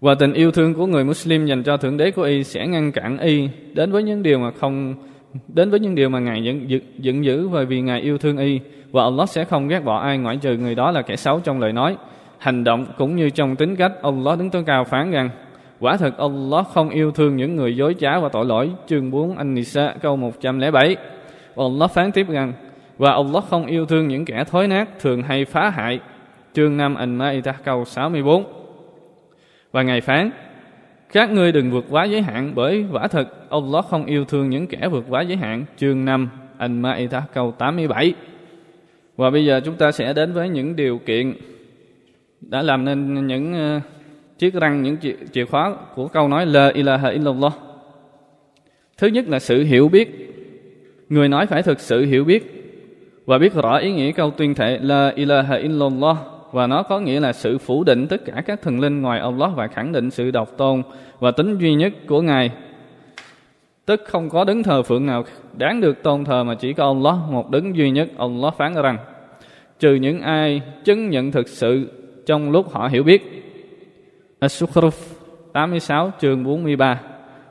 Và 0.00 0.14
tình 0.14 0.32
yêu 0.32 0.50
thương 0.50 0.74
của 0.74 0.86
người 0.86 1.04
Muslim 1.04 1.46
dành 1.46 1.62
cho 1.62 1.76
Thượng 1.76 1.96
Đế 1.96 2.10
của 2.10 2.22
Y 2.22 2.44
sẽ 2.44 2.66
ngăn 2.66 2.92
cản 2.92 3.18
Y 3.18 3.48
đến 3.72 3.92
với 3.92 4.02
những 4.02 4.22
điều 4.22 4.38
mà 4.38 4.50
không 4.50 4.94
đến 5.48 5.70
với 5.70 5.80
những 5.80 5.94
điều 5.94 6.08
mà 6.08 6.18
Ngài 6.18 6.42
dựng, 6.42 6.80
dựng 6.98 7.24
giữ 7.24 7.48
bởi 7.48 7.66
vì 7.66 7.80
Ngài 7.80 8.00
yêu 8.00 8.18
thương 8.18 8.38
Y 8.38 8.60
và 8.90 9.02
Allah 9.02 9.28
sẽ 9.28 9.44
không 9.44 9.68
ghét 9.68 9.80
bỏ 9.80 9.98
ai 9.98 10.18
ngoại 10.18 10.36
trừ 10.36 10.56
người 10.56 10.74
đó 10.74 10.90
là 10.90 11.02
kẻ 11.02 11.16
xấu 11.16 11.40
trong 11.40 11.60
lời 11.60 11.72
nói, 11.72 11.96
hành 12.38 12.64
động 12.64 12.86
cũng 12.98 13.16
như 13.16 13.30
trong 13.30 13.56
tính 13.56 13.76
cách. 13.76 13.92
Allah 14.02 14.38
đứng 14.38 14.50
tối 14.50 14.62
cao 14.66 14.84
phán 14.84 15.10
rằng 15.10 15.30
Quả 15.80 15.96
thật, 15.96 16.18
Allah 16.18 16.66
không 16.74 16.90
yêu 16.90 17.10
thương 17.10 17.36
những 17.36 17.56
người 17.56 17.76
dối 17.76 17.94
trá 17.98 18.18
và 18.18 18.28
tội 18.28 18.44
lỗi. 18.44 18.70
Chương 18.86 19.10
4 19.10 19.36
An-Nisa, 19.36 19.94
câu 20.00 20.16
107. 20.16 20.96
Và 21.54 21.64
Allah 21.64 21.90
phán 21.90 22.12
tiếp 22.12 22.26
rằng, 22.28 22.52
và 22.98 23.12
Allah 23.12 23.44
không 23.44 23.66
yêu 23.66 23.86
thương 23.86 24.08
những 24.08 24.24
kẻ 24.24 24.44
thối 24.50 24.68
nát, 24.68 24.88
thường 25.00 25.22
hay 25.22 25.44
phá 25.44 25.70
hại. 25.70 26.00
Chương 26.52 26.76
5 26.76 26.94
An-Ma'idah, 26.94 27.52
câu 27.64 27.84
64. 27.84 28.44
Và 29.72 29.82
Ngài 29.82 30.00
phán, 30.00 30.30
các 31.12 31.30
ngươi 31.30 31.52
đừng 31.52 31.70
vượt 31.70 31.84
quá 31.90 32.04
giới 32.04 32.22
hạn, 32.22 32.52
bởi 32.54 32.84
quả 32.92 33.08
thật, 33.08 33.50
Allah 33.50 33.84
không 33.84 34.06
yêu 34.06 34.24
thương 34.24 34.50
những 34.50 34.66
kẻ 34.66 34.88
vượt 34.88 35.04
quá 35.08 35.22
giới 35.22 35.36
hạn. 35.36 35.64
Chương 35.76 36.04
5 36.04 36.28
An-Ma'idah, 36.58 37.22
câu 37.34 37.52
87. 37.52 38.14
Và 39.16 39.30
bây 39.30 39.44
giờ 39.44 39.60
chúng 39.64 39.74
ta 39.74 39.92
sẽ 39.92 40.12
đến 40.12 40.32
với 40.32 40.48
những 40.48 40.76
điều 40.76 40.98
kiện 40.98 41.34
đã 42.40 42.62
làm 42.62 42.84
nên 42.84 43.26
những 43.26 43.54
ờ, 43.54 43.80
chiếc 44.38 44.54
răng, 44.54 44.82
những 44.82 44.96
chìa 45.32 45.44
khóa 45.44 45.76
của 45.94 46.08
câu 46.08 46.28
nói 46.28 46.46
La 46.46 46.68
ilaha 46.68 47.08
illallah. 47.08 47.52
Thứ 48.98 49.06
nhất 49.06 49.28
là 49.28 49.38
sự 49.38 49.64
hiểu 49.64 49.88
biết. 49.88 50.34
Người 51.08 51.28
nói 51.28 51.46
phải 51.46 51.62
thực 51.62 51.80
sự 51.80 52.04
hiểu 52.04 52.24
biết 52.24 52.58
và 53.26 53.38
biết 53.38 53.54
rõ 53.54 53.76
ý 53.76 53.92
nghĩa 53.92 54.12
câu 54.12 54.30
tuyên 54.30 54.54
thệ 54.54 54.78
La 54.82 55.12
ilaha 55.14 55.54
illallah 55.54 56.16
và 56.52 56.66
nó 56.66 56.82
có 56.82 57.00
nghĩa 57.00 57.20
là 57.20 57.32
sự 57.32 57.58
phủ 57.58 57.84
định 57.84 58.06
tất 58.06 58.24
cả 58.24 58.42
các 58.46 58.62
thần 58.62 58.80
linh 58.80 59.02
ngoài 59.02 59.20
Allah 59.20 59.50
và 59.56 59.66
khẳng 59.66 59.92
định 59.92 60.10
sự 60.10 60.30
độc 60.30 60.56
tôn 60.56 60.82
và 61.18 61.30
tính 61.30 61.58
duy 61.58 61.74
nhất 61.74 61.92
của 62.06 62.22
Ngài. 62.22 62.50
Tức 63.86 64.02
không 64.06 64.30
có 64.30 64.44
đứng 64.44 64.62
thờ 64.62 64.82
phượng 64.82 65.06
nào 65.06 65.24
đáng 65.56 65.80
được 65.80 66.02
tôn 66.02 66.24
thờ 66.24 66.44
mà 66.44 66.54
chỉ 66.54 66.72
có 66.72 66.86
Allah, 66.86 67.16
một 67.30 67.50
đứng 67.50 67.76
duy 67.76 67.90
nhất. 67.90 68.08
Allah 68.18 68.54
phán 68.54 68.74
rằng, 68.74 68.98
trừ 69.78 69.94
những 69.94 70.20
ai 70.20 70.62
chứng 70.84 71.10
nhận 71.10 71.30
thực 71.32 71.48
sự 71.48 71.88
trong 72.26 72.50
lúc 72.50 72.72
họ 72.72 72.88
hiểu 72.88 73.02
biết. 73.02 73.47
As-Sukhruf 74.40 74.92
86 75.52 76.12
chương 76.20 76.44
43 76.44 77.00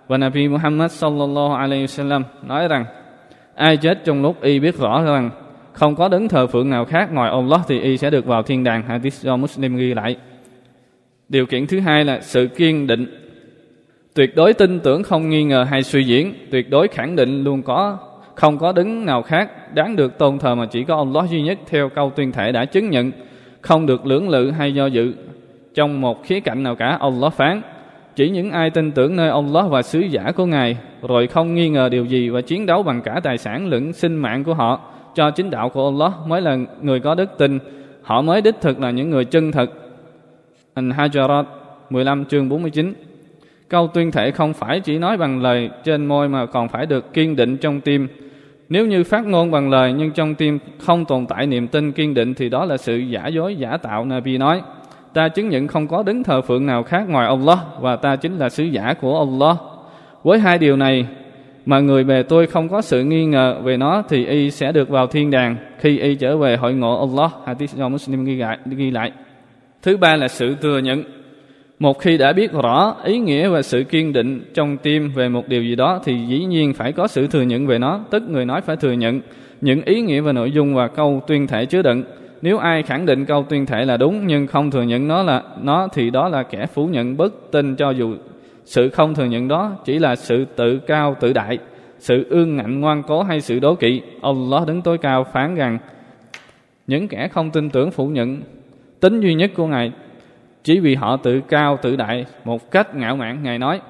và 0.08 0.18
Nabi 0.18 0.48
Muhammad 0.48 0.92
sallallahu 0.92 1.54
alaihi 1.54 1.86
wasallam 1.86 2.24
nói 2.44 2.68
rằng, 2.68 2.86
ai 3.56 3.78
chết 3.78 4.06
trong 4.06 4.22
lúc 4.22 4.42
y 4.42 4.60
biết 4.60 4.78
rõ 4.78 5.04
rằng 5.04 5.30
không 5.74 5.96
có 5.96 6.10
đấng 6.10 6.28
thờ 6.28 6.48
phượng 6.48 6.70
nào 6.70 6.86
khác 6.86 7.14
ngoài 7.14 7.32
Allah 7.32 7.62
thì 7.68 7.80
y 7.80 7.98
sẽ 7.98 8.10
được 8.10 8.26
vào 8.26 8.44
thiên 8.44 8.64
đàng. 8.64 8.84
Hadith 8.84 9.22
do 9.22 9.38
Muslim 9.38 9.78
ghi 9.78 9.94
lại. 9.94 10.16
Điều 11.30 11.46
kiện 11.46 11.68
thứ 11.68 11.80
hai 11.80 12.06
là 12.06 12.20
sự 12.22 12.48
kiên 12.48 12.88
định. 12.88 13.06
Tuyệt 14.14 14.36
đối 14.36 14.54
tin 14.54 14.80
tưởng 14.80 15.04
không 15.04 15.30
nghi 15.30 15.44
ngờ 15.44 15.64
hay 15.64 15.84
suy 15.84 16.04
diễn, 16.04 16.34
tuyệt 16.52 16.70
đối 16.70 16.88
khẳng 16.88 17.16
định 17.16 17.44
luôn 17.44 17.62
có, 17.62 17.98
không 18.36 18.58
có 18.58 18.72
đấng 18.72 19.06
nào 19.06 19.22
khác 19.22 19.74
đáng 19.74 19.96
được 19.96 20.18
tôn 20.18 20.40
thờ 20.40 20.56
mà 20.56 20.66
chỉ 20.66 20.84
có 20.84 20.96
Allah 20.96 21.30
duy 21.30 21.42
nhất 21.42 21.60
theo 21.66 21.90
câu 21.90 22.12
tuyên 22.16 22.32
thể 22.32 22.52
đã 22.52 22.66
chứng 22.66 22.90
nhận, 22.90 23.12
không 23.62 23.86
được 23.86 24.06
lưỡng 24.06 24.30
lự 24.30 24.52
hay 24.52 24.74
do 24.74 24.86
dự 24.86 25.14
trong 25.78 26.02
một 26.02 26.24
khía 26.26 26.40
cạnh 26.40 26.64
nào 26.64 26.76
cả, 26.76 26.98
Allah 27.02 27.34
phán, 27.34 27.62
chỉ 28.16 28.30
những 28.30 28.52
ai 28.52 28.70
tin 28.70 28.92
tưởng 28.92 29.16
nơi 29.16 29.30
Allah 29.30 29.66
và 29.70 29.82
sứ 29.82 30.00
giả 30.00 30.32
của 30.32 30.46
Ngài, 30.46 30.78
rồi 31.08 31.28
không 31.28 31.56
nghi 31.56 31.70
ngờ 31.70 31.90
điều 31.90 32.06
gì 32.06 32.30
và 32.30 32.42
chiến 32.42 32.66
đấu 32.66 32.84
bằng 32.84 33.02
cả 33.02 33.20
tài 33.24 33.38
sản 33.38 33.68
lẫn 33.68 33.94
sinh 33.94 34.16
mạng 34.16 34.44
của 34.44 34.54
họ, 34.54 34.82
cho 35.16 35.32
chính 35.32 35.50
đạo 35.50 35.70
của 35.70 35.86
Allah 35.86 36.14
mới 36.28 36.42
là 36.42 36.58
người 36.82 37.00
có 37.00 37.16
đức 37.16 37.30
tin, 37.38 37.60
họ 38.02 38.22
mới 38.22 38.42
đích 38.42 38.56
thực 38.62 38.80
là 38.80 38.92
những 38.92 39.10
người 39.10 39.26
chân 39.26 39.52
thật 39.52 39.72
Al-Hajarat 40.76 41.44
15 41.90 42.26
chương 42.26 42.50
49 42.50 42.94
Câu 43.70 43.88
tuyên 43.88 44.12
thể 44.12 44.32
không 44.32 44.54
phải 44.54 44.80
chỉ 44.80 44.98
nói 44.98 45.18
bằng 45.18 45.42
lời 45.42 45.70
trên 45.84 46.06
môi 46.06 46.30
mà 46.30 46.46
còn 46.46 46.70
phải 46.70 46.86
được 46.86 47.14
kiên 47.14 47.36
định 47.36 47.58
trong 47.58 47.82
tim. 47.82 48.08
Nếu 48.70 48.86
như 48.86 49.04
phát 49.04 49.26
ngôn 49.26 49.52
bằng 49.52 49.70
lời 49.70 49.94
nhưng 49.94 50.12
trong 50.12 50.36
tim 50.36 50.60
không 50.80 51.06
tồn 51.06 51.26
tại 51.26 51.48
niềm 51.48 51.68
tin 51.68 51.92
kiên 51.92 52.14
định 52.14 52.34
thì 52.34 52.50
đó 52.50 52.66
là 52.66 52.78
sự 52.78 52.98
giả 52.98 53.28
dối, 53.28 53.56
giả 53.56 53.78
tạo, 53.78 54.06
Nabi 54.06 54.38
nói. 54.38 54.62
Ta 55.18 55.30
chứng 55.30 55.50
nhận 55.50 55.68
không 55.68 55.88
có 55.88 56.04
đứng 56.04 56.24
thờ 56.24 56.42
phượng 56.42 56.66
nào 56.66 56.84
khác 56.84 57.10
ngoài 57.10 57.28
Allah, 57.28 57.60
và 57.80 57.96
ta 57.96 58.16
chính 58.16 58.38
là 58.38 58.50
sứ 58.50 58.64
giả 58.64 58.94
của 59.02 59.18
Allah. 59.20 59.58
Với 60.24 60.40
hai 60.40 60.58
điều 60.58 60.78
này, 60.78 61.08
mà 61.66 61.80
người 61.80 62.04
bề 62.04 62.24
tôi 62.24 62.48
không 62.48 62.70
có 62.70 62.82
sự 62.82 63.04
nghi 63.04 63.26
ngờ 63.26 63.62
về 63.64 63.78
nó 63.78 64.04
thì 64.10 64.26
y 64.26 64.52
sẽ 64.52 64.72
được 64.72 64.90
vào 64.90 65.08
thiên 65.08 65.32
đàng 65.32 65.56
khi 65.80 66.00
y 66.00 66.16
trở 66.16 66.38
về 66.38 66.58
hội 66.58 66.74
ngộ 66.74 67.08
Allah. 67.08 67.32
Hadith 67.46 67.76
do 67.76 67.90
Muslim 67.90 68.26
ghi 68.26 68.36
lại. 68.36 68.58
Ghi 68.66 68.92
lại. 68.92 69.12
Thứ 69.82 69.98
ba 69.98 70.16
là 70.16 70.28
sự 70.28 70.56
thừa 70.62 70.78
nhận. 70.80 71.04
Một 71.80 72.00
khi 72.00 72.18
đã 72.18 72.34
biết 72.34 72.52
rõ 72.52 72.96
ý 73.04 73.20
nghĩa 73.20 73.48
và 73.48 73.62
sự 73.62 73.84
kiên 73.84 74.14
định 74.14 74.52
trong 74.54 74.78
tim 74.78 75.12
về 75.16 75.30
một 75.30 75.48
điều 75.48 75.64
gì 75.64 75.76
đó 75.76 76.00
thì 76.04 76.26
dĩ 76.28 76.46
nhiên 76.46 76.74
phải 76.74 76.92
có 76.92 77.08
sự 77.08 77.28
thừa 77.28 77.42
nhận 77.42 77.68
về 77.68 77.80
nó. 77.80 78.00
Tức 78.10 78.24
người 78.30 78.46
nói 78.46 78.62
phải 78.62 78.76
thừa 78.76 78.94
nhận 78.94 79.22
những 79.62 79.82
ý 79.82 80.02
nghĩa 80.02 80.22
và 80.22 80.32
nội 80.32 80.52
dung 80.52 80.76
và 80.76 80.88
câu 80.88 81.22
tuyên 81.28 81.48
thể 81.48 81.66
chứa 81.66 81.82
đựng 81.82 82.04
nếu 82.42 82.58
ai 82.58 82.84
khẳng 82.84 83.06
định 83.06 83.26
câu 83.26 83.46
tuyên 83.50 83.66
thể 83.66 83.86
là 83.86 83.98
đúng 83.98 84.28
nhưng 84.28 84.48
không 84.48 84.72
thừa 84.72 84.84
nhận 84.84 85.08
nó 85.08 85.24
là, 85.24 85.44
nó 85.62 85.88
thì 85.94 86.10
đó 86.10 86.28
là 86.30 86.44
kẻ 86.44 86.66
phủ 86.66 86.88
nhận 86.88 87.18
bất 87.18 87.52
tin 87.52 87.76
cho 87.76 87.90
dù 87.90 88.16
sự 88.66 88.90
không 88.90 89.16
thừa 89.16 89.26
nhận 89.26 89.48
đó 89.48 89.72
chỉ 89.86 90.00
là 90.00 90.16
sự 90.16 90.46
tự 90.56 90.80
cao 90.88 91.16
tự 91.20 91.34
đại, 91.34 91.58
sự 92.00 92.26
ương 92.30 92.56
ngạnh 92.56 92.82
ngoan 92.82 93.04
cố 93.04 93.24
hay 93.24 93.42
sự 93.42 93.60
đố 93.60 93.76
kỵ. 93.76 94.02
Allah 94.22 94.68
đứng 94.68 94.82
tối 94.82 94.98
cao 94.98 95.24
phán 95.34 95.56
rằng, 95.56 95.78
những 96.88 97.08
kẻ 97.08 97.28
không 97.28 97.52
tin 97.52 97.70
tưởng 97.70 97.92
phủ 97.92 98.08
nhận 98.08 98.42
tính 99.00 99.20
duy 99.20 99.34
nhất 99.34 99.52
của 99.56 99.68
ngài 99.68 99.92
chỉ 100.64 100.80
vì 100.80 100.96
họ 100.96 101.18
tự 101.18 101.42
cao 101.50 101.78
tự 101.82 101.96
đại 101.96 102.26
một 102.46 102.72
cách 102.72 102.96
ngạo 102.96 103.16
mạn. 103.16 103.44
Ngài 103.44 103.60
nói, 103.60 103.82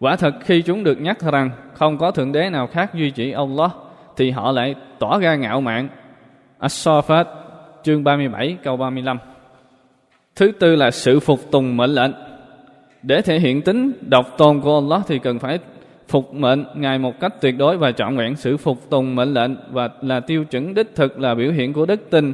quả 0.00 0.16
thật 0.16 0.34
khi 0.40 0.62
chúng 0.62 0.84
được 0.84 1.00
nhắc 1.00 1.20
rằng 1.20 1.50
không 1.74 1.98
có 1.98 2.10
thượng 2.10 2.32
đế 2.32 2.50
nào 2.50 2.66
khác 2.66 2.94
duy 2.94 3.10
chỉ 3.10 3.32
Allah 3.32 3.70
thì 4.16 4.30
họ 4.30 4.52
lại 4.52 4.74
tỏ 4.98 5.18
ra 5.18 5.34
ngạo 5.34 5.60
mạn. 5.60 5.88
As-Safat 6.60 7.24
chương 7.82 8.04
37 8.04 8.56
câu 8.62 8.76
35. 8.76 9.18
Thứ 10.36 10.52
tư 10.58 10.76
là 10.76 10.90
sự 10.90 11.20
phục 11.20 11.50
tùng 11.50 11.76
mệnh 11.76 11.90
lệnh. 11.90 12.12
Để 13.02 13.22
thể 13.22 13.38
hiện 13.38 13.62
tính 13.62 13.92
độc 14.00 14.38
tôn 14.38 14.60
của 14.60 14.74
Allah 14.74 15.02
thì 15.06 15.18
cần 15.18 15.38
phải 15.38 15.58
phục 16.08 16.34
mệnh 16.34 16.64
Ngài 16.74 16.98
một 16.98 17.20
cách 17.20 17.40
tuyệt 17.40 17.58
đối 17.58 17.76
và 17.76 17.92
trọn 17.92 18.16
vẹn 18.16 18.36
sự 18.36 18.56
phục 18.56 18.90
tùng 18.90 19.14
mệnh 19.14 19.34
lệnh 19.34 19.56
và 19.70 19.88
là 20.00 20.20
tiêu 20.20 20.44
chuẩn 20.44 20.74
đích 20.74 20.94
thực, 20.94 21.20
là 21.20 21.34
biểu 21.34 21.52
hiện 21.52 21.72
của 21.72 21.86
đức 21.86 22.10
tin. 22.10 22.32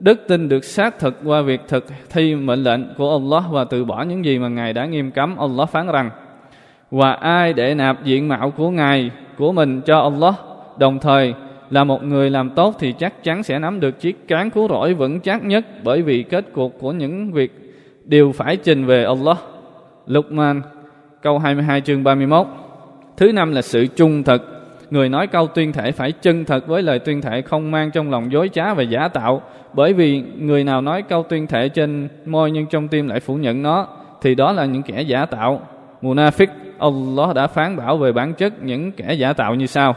Đức 0.00 0.20
tin 0.28 0.48
được 0.48 0.64
xác 0.64 0.98
thực 0.98 1.20
qua 1.24 1.42
việc 1.42 1.60
thực 1.68 1.84
thi 2.10 2.34
mệnh 2.34 2.64
lệnh 2.64 2.94
của 2.96 3.10
Allah 3.10 3.44
và 3.50 3.64
từ 3.64 3.84
bỏ 3.84 4.02
những 4.02 4.24
gì 4.24 4.38
mà 4.38 4.48
Ngài 4.48 4.72
đã 4.72 4.86
nghiêm 4.86 5.10
cấm. 5.10 5.36
Allah 5.36 5.68
phán 5.68 5.86
rằng, 5.86 6.10
và 6.90 7.12
ai 7.12 7.52
để 7.52 7.74
nạp 7.74 8.04
diện 8.04 8.28
mạo 8.28 8.50
của 8.50 8.70
Ngài, 8.70 9.10
của 9.38 9.52
mình 9.52 9.80
cho 9.80 10.00
Allah 10.00 10.34
đồng 10.78 10.98
thời 10.98 11.34
là 11.70 11.84
một 11.84 12.04
người 12.04 12.30
làm 12.30 12.50
tốt 12.50 12.76
thì 12.78 12.92
chắc 12.92 13.24
chắn 13.24 13.42
sẽ 13.42 13.58
nắm 13.58 13.80
được 13.80 14.00
chiếc 14.00 14.28
cán 14.28 14.50
cứu 14.50 14.68
rỗi 14.68 14.94
vững 14.94 15.20
chắc 15.20 15.44
nhất 15.44 15.66
bởi 15.84 16.02
vì 16.02 16.22
kết 16.22 16.44
cuộc 16.52 16.78
của 16.80 16.92
những 16.92 17.32
việc 17.32 17.52
đều 18.04 18.32
phải 18.32 18.56
trình 18.56 18.86
về 18.86 19.04
Allah. 19.04 19.38
Luqman, 20.06 20.62
câu 21.22 21.38
22 21.38 21.80
chương 21.80 22.04
31 22.04 22.46
Thứ 23.16 23.32
năm 23.32 23.52
là 23.52 23.62
sự 23.62 23.86
trung 23.86 24.22
thực. 24.22 24.52
Người 24.90 25.08
nói 25.08 25.26
câu 25.26 25.46
tuyên 25.46 25.72
thể 25.72 25.92
phải 25.92 26.12
chân 26.12 26.44
thật 26.44 26.66
với 26.66 26.82
lời 26.82 26.98
tuyên 26.98 27.20
thể 27.20 27.42
không 27.42 27.70
mang 27.70 27.90
trong 27.90 28.10
lòng 28.10 28.32
dối 28.32 28.48
trá 28.52 28.74
và 28.74 28.82
giả 28.82 29.08
tạo. 29.08 29.42
Bởi 29.72 29.92
vì 29.92 30.22
người 30.38 30.64
nào 30.64 30.80
nói 30.80 31.02
câu 31.02 31.22
tuyên 31.22 31.46
thể 31.46 31.68
trên 31.68 32.08
môi 32.26 32.50
nhưng 32.50 32.66
trong 32.66 32.88
tim 32.88 33.08
lại 33.08 33.20
phủ 33.20 33.34
nhận 33.34 33.62
nó, 33.62 33.86
thì 34.22 34.34
đó 34.34 34.52
là 34.52 34.64
những 34.64 34.82
kẻ 34.82 35.02
giả 35.02 35.26
tạo. 35.26 35.60
Munafiq, 36.02 36.46
Allah 36.78 37.34
đã 37.34 37.46
phán 37.46 37.76
bảo 37.76 37.96
về 37.96 38.12
bản 38.12 38.34
chất 38.34 38.62
những 38.62 38.92
kẻ 38.92 39.14
giả 39.14 39.32
tạo 39.32 39.54
như 39.54 39.66
sau. 39.66 39.96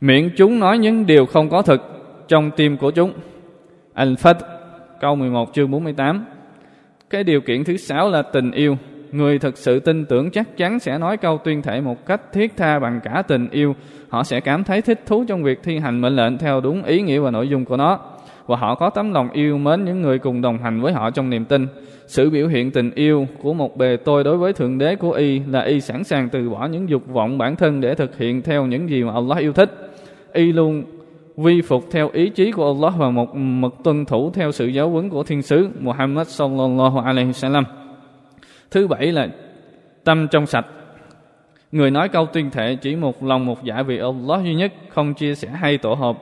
Miệng 0.00 0.30
chúng 0.36 0.58
nói 0.58 0.78
những 0.78 1.06
điều 1.06 1.26
không 1.26 1.48
có 1.48 1.62
thực 1.62 1.80
trong 2.28 2.50
tim 2.56 2.76
của 2.76 2.90
chúng. 2.90 3.12
Al-Fat 3.94 4.34
câu 5.00 5.16
11 5.16 5.54
chương 5.54 5.70
48 5.70 6.24
Cái 7.10 7.24
điều 7.24 7.40
kiện 7.40 7.64
thứ 7.64 7.76
sáu 7.76 8.10
là 8.10 8.22
tình 8.22 8.50
yêu. 8.50 8.76
Người 9.12 9.38
thực 9.38 9.58
sự 9.58 9.80
tin 9.80 10.04
tưởng 10.04 10.30
chắc 10.30 10.56
chắn 10.56 10.78
sẽ 10.78 10.98
nói 10.98 11.16
câu 11.16 11.38
tuyên 11.44 11.62
thệ 11.62 11.80
một 11.80 12.06
cách 12.06 12.32
thiết 12.32 12.56
tha 12.56 12.78
bằng 12.78 13.00
cả 13.04 13.22
tình 13.28 13.48
yêu. 13.50 13.74
Họ 14.08 14.24
sẽ 14.24 14.40
cảm 14.40 14.64
thấy 14.64 14.82
thích 14.82 15.00
thú 15.06 15.24
trong 15.28 15.42
việc 15.42 15.62
thi 15.62 15.78
hành 15.78 16.00
mệnh 16.00 16.16
lệnh 16.16 16.38
theo 16.38 16.60
đúng 16.60 16.84
ý 16.84 17.02
nghĩa 17.02 17.18
và 17.18 17.30
nội 17.30 17.48
dung 17.48 17.64
của 17.64 17.76
nó. 17.76 17.98
Và 18.46 18.56
họ 18.56 18.74
có 18.74 18.90
tấm 18.90 19.12
lòng 19.12 19.30
yêu 19.30 19.58
mến 19.58 19.84
những 19.84 20.02
người 20.02 20.18
cùng 20.18 20.42
đồng 20.42 20.58
hành 20.58 20.80
với 20.80 20.92
họ 20.92 21.10
trong 21.10 21.30
niềm 21.30 21.44
tin. 21.44 21.66
Sự 22.06 22.30
biểu 22.30 22.48
hiện 22.48 22.70
tình 22.70 22.90
yêu 22.94 23.26
của 23.42 23.54
một 23.54 23.76
bề 23.76 23.96
tôi 23.96 24.24
đối 24.24 24.36
với 24.36 24.52
Thượng 24.52 24.78
Đế 24.78 24.96
của 24.96 25.12
Y 25.12 25.38
là 25.38 25.60
Y 25.60 25.80
sẵn 25.80 26.04
sàng 26.04 26.28
từ 26.28 26.50
bỏ 26.50 26.66
những 26.66 26.88
dục 26.88 27.02
vọng 27.06 27.38
bản 27.38 27.56
thân 27.56 27.80
để 27.80 27.94
thực 27.94 28.18
hiện 28.18 28.42
theo 28.42 28.66
những 28.66 28.90
gì 28.90 29.04
mà 29.04 29.12
Allah 29.14 29.38
yêu 29.38 29.52
thích 29.52 29.87
y 30.38 30.52
luôn 30.52 30.84
vi 31.36 31.62
phục 31.62 31.84
theo 31.90 32.10
ý 32.12 32.28
chí 32.28 32.52
của 32.52 32.66
Allah 32.66 32.94
và 32.98 33.10
một 33.10 33.34
mực 33.34 33.74
tuân 33.84 34.04
thủ 34.04 34.30
theo 34.34 34.52
sự 34.52 34.66
giáo 34.66 34.90
huấn 34.90 35.08
của 35.10 35.22
thiên 35.22 35.42
sứ 35.42 35.68
Muhammad 35.80 36.28
sallallahu 36.28 36.98
alaihi 36.98 37.30
wasallam. 37.30 37.64
Thứ 38.70 38.86
bảy 38.86 39.12
là 39.12 39.28
tâm 40.04 40.28
trong 40.30 40.46
sạch. 40.46 40.66
Người 41.72 41.90
nói 41.90 42.08
câu 42.08 42.26
tuyên 42.26 42.50
thệ 42.50 42.76
chỉ 42.76 42.96
một 42.96 43.22
lòng 43.22 43.46
một 43.46 43.64
dạ 43.64 43.82
vì 43.82 43.98
Allah 43.98 44.44
duy 44.44 44.54
nhất, 44.54 44.72
không 44.88 45.14
chia 45.14 45.34
sẻ 45.34 45.48
hay 45.48 45.78
tổ 45.78 45.94
hợp 45.94 46.18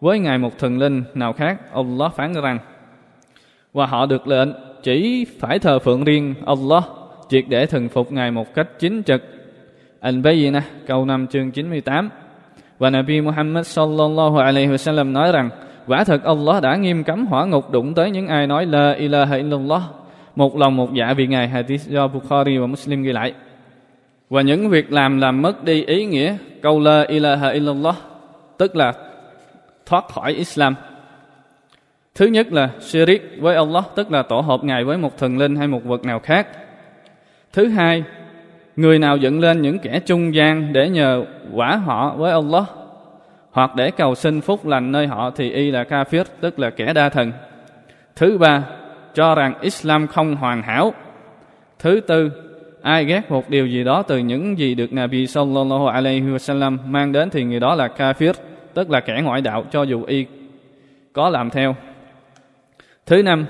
với 0.00 0.18
ngài 0.18 0.38
một 0.38 0.58
thần 0.58 0.78
linh 0.78 1.02
nào 1.14 1.32
khác. 1.32 1.72
Allah 1.72 2.12
phán 2.14 2.32
rằng 2.32 2.58
và 3.72 3.86
họ 3.86 4.06
được 4.06 4.28
lệnh 4.28 4.48
chỉ 4.82 5.26
phải 5.38 5.58
thờ 5.58 5.78
phượng 5.78 6.04
riêng 6.04 6.34
Allah, 6.46 6.84
triệt 7.28 7.44
để 7.48 7.66
thần 7.66 7.88
phục 7.88 8.12
ngài 8.12 8.30
một 8.30 8.54
cách 8.54 8.68
chính 8.78 9.02
trực. 9.02 9.22
Al-Bayyinah 10.00 10.62
câu 10.86 11.04
5 11.04 11.26
chương 11.26 11.50
98 11.50 12.08
và 12.78 12.90
Nabi 12.90 13.20
Muhammad 13.20 13.66
sallallahu 13.66 14.36
alaihi 14.36 14.68
wasallam 14.68 15.12
nói 15.12 15.32
rằng, 15.32 15.50
quả 15.86 16.04
thật 16.04 16.24
Allah 16.24 16.62
đã 16.62 16.76
nghiêm 16.76 17.04
cấm 17.04 17.26
hỏa 17.26 17.44
ngục 17.44 17.70
đụng 17.70 17.94
tới 17.94 18.10
những 18.10 18.28
ai 18.28 18.46
nói 18.46 18.66
la 18.66 18.92
ilaha 18.92 19.36
illallah. 19.36 19.82
Một 20.36 20.56
lòng 20.56 20.76
một 20.76 20.94
dạ 20.94 21.14
vì 21.16 21.26
ngài 21.26 21.48
hadith 21.48 21.88
do 21.88 22.08
Bukhari 22.08 22.58
và 22.58 22.66
Muslim 22.66 23.02
ghi 23.02 23.12
lại. 23.12 23.34
Và 24.30 24.42
những 24.42 24.68
việc 24.68 24.92
làm 24.92 25.18
làm 25.18 25.42
mất 25.42 25.64
đi 25.64 25.84
ý 25.84 26.04
nghĩa 26.04 26.36
câu 26.62 26.80
la 26.80 27.04
ilaha 27.08 27.48
illallah, 27.48 27.96
tức 28.58 28.76
là 28.76 28.92
thoát 29.86 30.08
khỏi 30.08 30.32
Islam. 30.32 30.74
Thứ 32.14 32.26
nhất 32.26 32.52
là 32.52 32.70
shirik 32.80 33.22
với 33.40 33.56
Allah, 33.56 33.84
tức 33.94 34.12
là 34.12 34.22
tổ 34.22 34.40
hợp 34.40 34.64
ngài 34.64 34.84
với 34.84 34.98
một 34.98 35.18
thần 35.18 35.38
linh 35.38 35.56
hay 35.56 35.68
một 35.68 35.84
vật 35.84 36.04
nào 36.04 36.20
khác. 36.20 36.48
Thứ 37.52 37.68
hai 37.68 38.04
Người 38.76 38.98
nào 38.98 39.16
dựng 39.16 39.40
lên 39.40 39.62
những 39.62 39.78
kẻ 39.78 40.00
trung 40.00 40.34
gian 40.34 40.72
để 40.72 40.88
nhờ 40.88 41.24
quả 41.52 41.76
họ 41.76 42.14
với 42.16 42.32
Allah, 42.32 42.64
hoặc 43.50 43.74
để 43.76 43.90
cầu 43.90 44.14
xin 44.14 44.40
phúc 44.40 44.66
lành 44.66 44.92
nơi 44.92 45.06
họ 45.06 45.30
thì 45.30 45.50
y 45.50 45.70
là 45.70 45.82
kafir, 45.82 46.24
tức 46.40 46.58
là 46.58 46.70
kẻ 46.70 46.92
đa 46.92 47.08
thần. 47.08 47.32
Thứ 48.16 48.38
ba, 48.38 48.64
cho 49.14 49.34
rằng 49.34 49.54
Islam 49.60 50.06
không 50.06 50.36
hoàn 50.36 50.62
hảo. 50.62 50.94
Thứ 51.78 52.00
tư, 52.00 52.30
ai 52.82 53.04
ghét 53.04 53.30
một 53.30 53.50
điều 53.50 53.66
gì 53.66 53.84
đó 53.84 54.02
từ 54.02 54.18
những 54.18 54.58
gì 54.58 54.74
được 54.74 54.92
Nabi 54.92 55.26
sallallahu 55.26 55.86
alaihi 55.86 56.20
wasallam 56.20 56.78
mang 56.86 57.12
đến 57.12 57.30
thì 57.30 57.44
người 57.44 57.60
đó 57.60 57.74
là 57.74 57.88
kafir, 57.96 58.32
tức 58.74 58.90
là 58.90 59.00
kẻ 59.00 59.20
ngoại 59.24 59.40
đạo, 59.40 59.64
cho 59.70 59.82
dù 59.82 60.04
y 60.04 60.26
có 61.12 61.28
làm 61.28 61.50
theo. 61.50 61.76
Thứ 63.06 63.22
năm, 63.22 63.46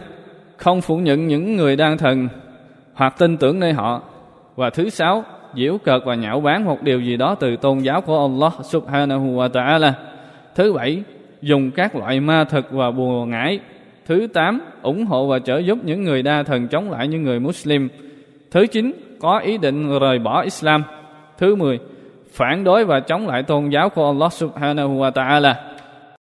không 0.56 0.80
phủ 0.80 0.96
nhận 0.96 1.26
những 1.26 1.56
người 1.56 1.76
đang 1.76 1.98
thần 1.98 2.28
hoặc 2.94 3.14
tin 3.18 3.36
tưởng 3.36 3.60
nơi 3.60 3.72
họ 3.72 4.02
và 4.56 4.70
thứ 4.70 4.90
sáu 4.90 5.24
diễu 5.54 5.78
cợt 5.78 6.02
và 6.04 6.14
nhạo 6.14 6.40
báng 6.40 6.64
một 6.64 6.82
điều 6.82 7.00
gì 7.00 7.16
đó 7.16 7.34
từ 7.34 7.56
tôn 7.56 7.78
giáo 7.78 8.00
của 8.00 8.20
Allah 8.20 8.52
subhanahu 8.64 9.36
wa 9.36 9.48
ta'ala. 9.50 9.92
Thứ 10.54 10.72
bảy, 10.72 11.02
dùng 11.42 11.70
các 11.70 11.96
loại 11.96 12.20
ma 12.20 12.44
thực 12.44 12.70
và 12.70 12.90
bùa 12.90 13.24
ngải. 13.24 13.60
Thứ 14.06 14.26
tám, 14.32 14.60
ủng 14.82 15.06
hộ 15.06 15.26
và 15.26 15.38
trợ 15.38 15.58
giúp 15.58 15.78
những 15.84 16.04
người 16.04 16.22
đa 16.22 16.42
thần 16.42 16.68
chống 16.68 16.90
lại 16.90 17.08
những 17.08 17.22
người 17.22 17.40
Muslim. 17.40 17.88
Thứ 18.50 18.66
chín, 18.66 18.92
có 19.20 19.38
ý 19.38 19.58
định 19.58 19.98
rời 19.98 20.18
bỏ 20.18 20.42
Islam. 20.42 20.82
Thứ 21.38 21.54
mười, 21.54 21.78
phản 22.32 22.64
đối 22.64 22.84
và 22.84 23.00
chống 23.00 23.28
lại 23.28 23.42
tôn 23.42 23.68
giáo 23.68 23.88
của 23.88 24.06
Allah 24.06 24.32
subhanahu 24.32 25.00
wa 25.00 25.12
ta'ala. 25.12 25.54